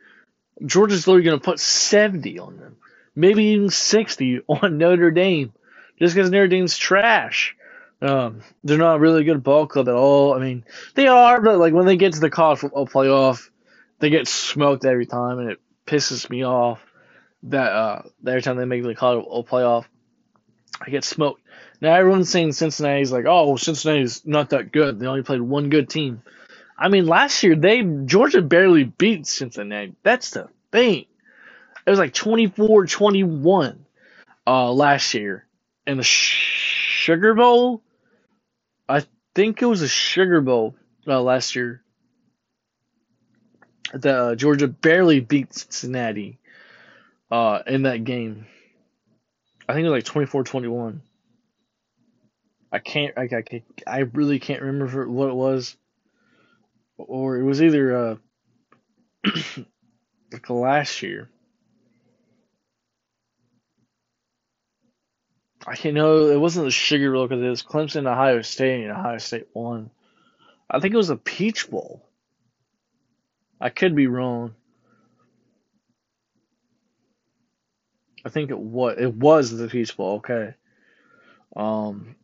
Georgia's 0.64 1.09
literally 1.09 1.25
going 1.25 1.38
to 1.40 1.45
put 1.45 1.59
70 1.59 2.38
on 2.38 2.59
them. 2.59 2.77
Maybe 3.16 3.44
even 3.46 3.70
60 3.70 4.42
on 4.48 4.79
Notre 4.79 5.11
Dame. 5.11 5.53
Just 5.98 6.14
because 6.14 6.31
Notre 6.31 6.48
Dame's 6.48 6.77
trash. 6.77 7.57
Um, 8.03 8.42
they're 8.62 8.77
not 8.77 8.96
a 8.96 8.98
really 8.98 9.24
good 9.24 9.42
ball 9.42 9.66
club 9.66 9.88
at 9.88 9.94
all. 9.94 10.35
I 10.35 10.38
mean, 10.38 10.64
they 10.94 11.07
are, 11.07 11.40
but 11.40 11.59
like 11.59 11.72
when 11.72 11.87
they 11.87 11.96
get 11.96 12.12
to 12.14 12.20
the 12.20 12.31
college 12.31 12.59
football 12.59 12.87
playoff, 12.87 13.48
they 14.00 14.11
get 14.11 14.29
smoked 14.29 14.85
every 14.85 15.07
time, 15.07 15.38
and 15.38 15.50
it 15.50 15.61
pisses 15.87 16.29
me 16.29 16.44
off 16.44 16.81
that 17.44 17.72
uh, 17.72 18.03
every 18.27 18.42
time 18.42 18.57
they 18.57 18.64
make 18.64 18.83
the 18.83 18.94
college 18.94 19.24
football 19.24 19.44
playoff, 19.44 19.85
I 20.81 20.90
get 20.90 21.05
smoked. 21.05 21.40
Now 21.81 21.94
everyone's 21.94 22.31
saying 22.31 22.53
Cincinnati's 22.53 23.12
like, 23.12 23.27
oh, 23.27 23.57
Cincinnati's 23.57 24.27
not 24.27 24.50
that 24.50 24.72
good. 24.72 24.98
They 24.98 25.07
only 25.07 25.22
played 25.22 25.40
one 25.40 25.70
good 25.70 25.88
team. 25.88 26.22
I 26.77 26.88
mean, 26.88 27.07
last 27.07 27.42
year 27.42 27.57
they 27.57 27.83
Georgia 27.83 28.42
barely 28.42 28.85
beat 28.85 29.27
Cincinnati. 29.27 29.94
That's 30.03 30.31
the 30.31 30.48
thing. 30.72 31.07
It 31.87 31.90
was 31.90 31.99
like 31.99 32.14
24-21 32.14 33.79
uh, 34.47 34.73
last 34.73 35.14
year 35.14 35.47
in 35.87 35.99
the 35.99 36.03
Sugar 36.03 37.35
Bowl. 37.35 37.83
I 38.88 39.05
think 39.35 39.61
it 39.61 39.66
was 39.66 39.83
a 39.83 39.88
Sugar 39.88 40.40
Bowl 40.40 40.75
uh, 41.07 41.20
last 41.20 41.55
year 41.55 41.83
that 43.92 44.18
uh, 44.18 44.35
Georgia 44.35 44.68
barely 44.68 45.20
beat 45.20 45.55
Cincinnati 45.55 46.38
uh, 47.31 47.61
in 47.66 47.83
that 47.83 48.05
game. 48.05 48.47
I 49.68 49.75
think 49.75 49.87
it 49.87 49.90
was 49.90 50.05
like 50.14 50.31
24-21. 50.31 51.01
I 52.73 52.79
can't, 52.81 53.16
I, 53.16 53.23
I, 53.23 53.42
can't, 53.42 53.64
I 53.87 53.99
really 54.01 54.40
can't 54.40 54.62
remember 54.62 55.09
what 55.09 55.29
it 55.29 55.35
was, 55.35 55.77
or 56.97 57.37
it 57.37 57.44
was 57.44 57.62
either 57.62 57.97
uh, 57.97 58.16
like 60.33 60.51
last 60.51 61.03
year. 61.03 61.31
I 65.66 65.77
can't 65.77 65.94
know 65.94 66.29
it 66.29 66.40
wasn't 66.40 66.66
the 66.66 66.70
Sugar 66.70 67.12
Bowl 67.12 67.27
because 67.27 67.42
it 67.42 67.48
was 67.48 67.62
Clemson, 67.62 68.11
Ohio 68.11 68.42
State, 68.42 68.83
and 68.83 68.92
Ohio 68.92 69.18
State 69.18 69.46
won. 69.55 69.90
I 70.70 70.81
think 70.81 70.94
it 70.94 70.98
was 70.98 71.11
a 71.11 71.16
Peach 71.16 71.70
Bowl. 71.70 72.07
I 73.61 73.70
could 73.70 73.94
be 73.94 74.07
wrong. 74.07 74.55
I 78.24 78.29
think 78.29 78.50
it 78.50 78.59
was 78.59 78.96
it 78.98 79.14
was 79.14 79.50
the 79.50 79.68
Peach 79.68 79.96
Bowl. 79.96 80.16
Okay. 80.16 80.55
Um, 81.57 82.16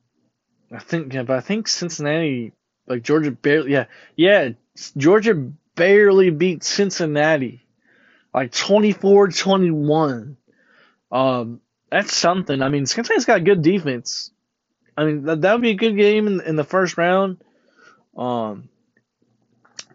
I 0.72 0.78
think 0.78 1.12
yeah, 1.12 1.22
but 1.22 1.36
I 1.36 1.40
think 1.40 1.68
Cincinnati, 1.68 2.52
like 2.86 3.02
Georgia, 3.02 3.30
barely 3.30 3.72
yeah 3.72 3.86
yeah 4.16 4.50
Georgia 4.96 5.34
barely 5.74 6.30
beat 6.30 6.62
Cincinnati, 6.62 7.62
like 8.34 8.52
24-21. 8.52 10.36
Um, 11.12 11.60
that's 11.90 12.16
something. 12.16 12.62
I 12.62 12.68
mean, 12.68 12.86
Cincinnati's 12.86 13.24
got 13.24 13.44
good 13.44 13.62
defense. 13.62 14.30
I 14.96 15.04
mean, 15.04 15.24
that, 15.24 15.52
would 15.52 15.62
be 15.62 15.70
a 15.70 15.74
good 15.74 15.96
game 15.96 16.26
in, 16.26 16.40
in 16.40 16.56
the 16.56 16.64
first 16.64 16.98
round. 16.98 17.42
Um, 18.16 18.68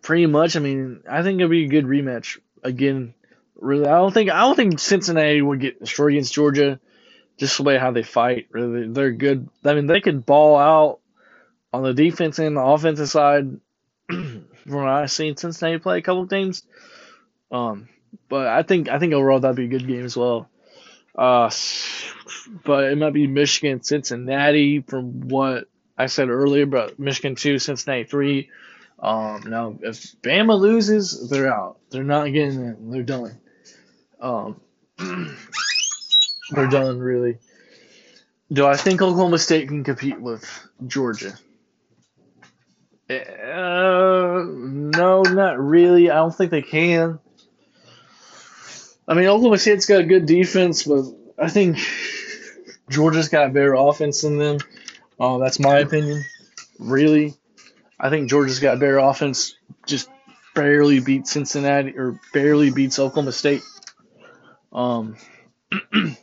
pretty 0.01 0.25
much. 0.25 0.55
I 0.55 0.59
mean, 0.59 1.03
I 1.09 1.21
think 1.23 1.39
it'd 1.39 1.51
be 1.51 1.65
a 1.65 1.69
good 1.69 1.85
rematch 1.85 2.39
again. 2.63 3.13
Really, 3.55 3.87
I 3.87 3.97
don't 3.97 4.13
think 4.13 4.29
I 4.29 4.41
don't 4.41 4.55
think 4.55 4.79
Cincinnati 4.79 5.41
would 5.41 5.61
get 5.61 5.79
destroyed 5.79 6.13
against 6.13 6.33
Georgia. 6.33 6.79
Just 7.37 7.57
the 7.57 7.63
way 7.63 7.77
how 7.77 7.91
they 7.91 8.03
fight, 8.03 8.47
really, 8.51 8.87
they're 8.87 9.11
good. 9.11 9.49
I 9.63 9.73
mean, 9.73 9.87
they 9.87 10.01
could 10.01 10.25
ball 10.25 10.57
out 10.57 10.99
on 11.73 11.83
the 11.83 11.93
defense 11.93 12.39
and 12.39 12.57
the 12.57 12.61
offensive 12.61 13.09
side. 13.09 13.59
from 14.65 14.75
what 14.75 14.87
I've 14.87 15.11
seen 15.11 15.37
Cincinnati 15.37 15.79
play 15.79 15.99
a 15.99 16.01
couple 16.01 16.25
games. 16.25 16.63
Um, 17.51 17.87
but 18.29 18.47
I 18.47 18.63
think 18.63 18.89
I 18.89 18.99
think 18.99 19.13
overall 19.13 19.39
that'd 19.39 19.55
be 19.55 19.65
a 19.65 19.79
good 19.79 19.87
game 19.87 20.03
as 20.03 20.17
well. 20.17 20.49
Uh, 21.17 21.49
but 22.63 22.85
it 22.85 22.97
might 22.97 23.13
be 23.13 23.27
Michigan, 23.27 23.81
Cincinnati, 23.81 24.81
from 24.81 25.27
what 25.27 25.69
I 25.97 26.07
said 26.07 26.29
earlier. 26.29 26.65
But 26.65 26.99
Michigan 26.99 27.35
two, 27.35 27.59
Cincinnati 27.59 28.03
three. 28.03 28.49
Um, 28.99 29.43
now 29.47 29.77
if 29.81 30.15
Bama 30.21 30.59
loses, 30.59 31.29
they're 31.29 31.53
out. 31.53 31.77
They're 31.89 32.03
not 32.03 32.25
getting 32.25 32.59
in. 32.61 32.91
They're 32.91 33.03
done. 33.03 33.39
Um, 34.19 34.59
they're 36.51 36.67
done 36.67 36.99
really. 36.99 37.37
Do 38.51 38.65
I 38.67 38.77
think 38.77 39.01
Oklahoma 39.01 39.39
State 39.39 39.67
can 39.67 39.83
compete 39.83 40.19
with 40.19 40.45
Georgia? 40.85 41.33
Uh, 43.09 44.43
no, 44.47 45.21
not 45.21 45.59
really. 45.59 46.09
I 46.09 46.15
don't 46.15 46.33
think 46.33 46.51
they 46.51 46.61
can. 46.61 47.19
I 49.07 49.13
mean, 49.13 49.27
Oklahoma 49.27 49.57
State's 49.57 49.85
got 49.85 50.01
a 50.01 50.05
good 50.05 50.25
defense, 50.25 50.83
but 50.83 51.05
I 51.37 51.49
think 51.49 51.77
Georgia's 52.89 53.29
got 53.29 53.53
better 53.53 53.75
offense 53.75 54.21
than 54.21 54.37
them. 54.37 54.57
Uh, 55.19 55.37
that's 55.37 55.59
my 55.59 55.79
opinion. 55.79 56.23
Really, 56.79 57.35
I 57.99 58.09
think 58.09 58.29
Georgia's 58.29 58.59
got 58.59 58.79
better 58.79 58.97
offense. 58.97 59.55
Just 59.85 60.09
barely 60.55 60.99
beat 60.99 61.27
Cincinnati 61.27 61.97
or 61.97 62.19
barely 62.33 62.71
beats 62.71 62.97
Oklahoma 62.97 63.31
State. 63.31 63.61
Um, 64.73 65.15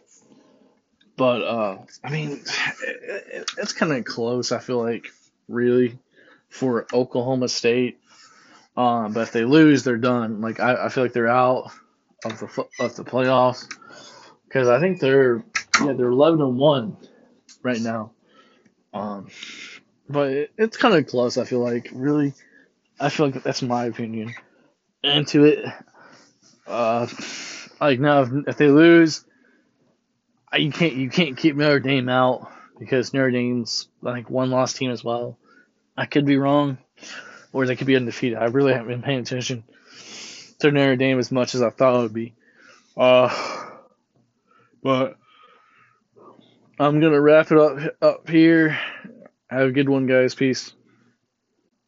but 1.16 1.42
uh, 1.42 1.78
I 2.02 2.10
mean, 2.10 2.32
it, 2.32 3.24
it, 3.32 3.50
it's 3.58 3.72
kind 3.72 3.92
of 3.92 4.04
close. 4.04 4.50
I 4.50 4.58
feel 4.58 4.82
like 4.82 5.06
really 5.48 5.98
for 6.48 6.86
Oklahoma 6.92 7.48
State. 7.48 7.98
Um, 8.76 9.12
but 9.12 9.20
if 9.20 9.32
they 9.32 9.44
lose, 9.44 9.84
they're 9.84 9.96
done. 9.96 10.40
Like 10.40 10.58
I, 10.60 10.86
I 10.86 10.88
feel 10.88 11.04
like 11.04 11.12
they're 11.12 11.28
out 11.28 11.70
of 12.24 12.38
the 12.38 12.66
of 12.78 12.96
the 12.96 13.04
playoffs 13.04 13.68
because 14.44 14.68
I 14.68 14.80
think 14.80 15.00
they're 15.00 15.44
yeah 15.80 15.92
they're 15.92 16.10
eleven 16.10 16.40
and 16.40 16.58
one 16.58 16.96
right 17.62 17.80
now. 17.80 18.12
Um, 18.92 19.28
but 20.08 20.30
it, 20.30 20.52
it's 20.58 20.76
kind 20.76 20.94
of 20.94 21.06
close. 21.06 21.38
I 21.38 21.44
feel 21.44 21.60
like 21.60 21.88
really, 21.92 22.34
I 23.00 23.08
feel 23.08 23.26
like 23.26 23.42
that's 23.42 23.62
my 23.62 23.86
opinion. 23.86 24.34
Into 25.02 25.44
it, 25.44 25.64
uh, 26.66 27.06
like 27.80 27.98
now 27.98 28.22
if, 28.22 28.28
if 28.48 28.56
they 28.56 28.68
lose, 28.68 29.24
I, 30.50 30.58
you 30.58 30.70
can't 30.70 30.94
you 30.94 31.10
can't 31.10 31.36
keep 31.36 31.56
Notre 31.56 31.80
Dame 31.80 32.08
out 32.08 32.48
because 32.78 33.12
Notre 33.12 33.30
Dame's 33.30 33.88
think 34.04 34.30
one 34.30 34.50
lost 34.50 34.76
team 34.76 34.90
as 34.90 35.02
well. 35.02 35.38
I 35.96 36.06
could 36.06 36.24
be 36.24 36.36
wrong, 36.36 36.78
or 37.52 37.66
they 37.66 37.76
could 37.76 37.86
be 37.86 37.96
undefeated. 37.96 38.38
I 38.38 38.44
really 38.44 38.72
haven't 38.72 38.88
been 38.88 39.02
paying 39.02 39.20
attention 39.20 39.64
to 40.62 40.72
Notre 40.72 40.96
Dame 40.96 41.18
as 41.18 41.30
much 41.30 41.54
as 41.54 41.62
I 41.62 41.70
thought 41.70 41.98
it 41.98 42.02
would 42.02 42.14
be. 42.14 42.34
Uh, 42.96 43.28
but 44.82 45.16
I'm 46.78 47.00
gonna 47.00 47.20
wrap 47.20 47.52
it 47.52 47.58
up 47.58 47.96
up 48.00 48.28
here. 48.28 48.78
Have 49.50 49.68
a 49.68 49.72
good 49.72 49.88
one, 49.88 50.06
guys. 50.06 50.34
Peace. 50.34 50.72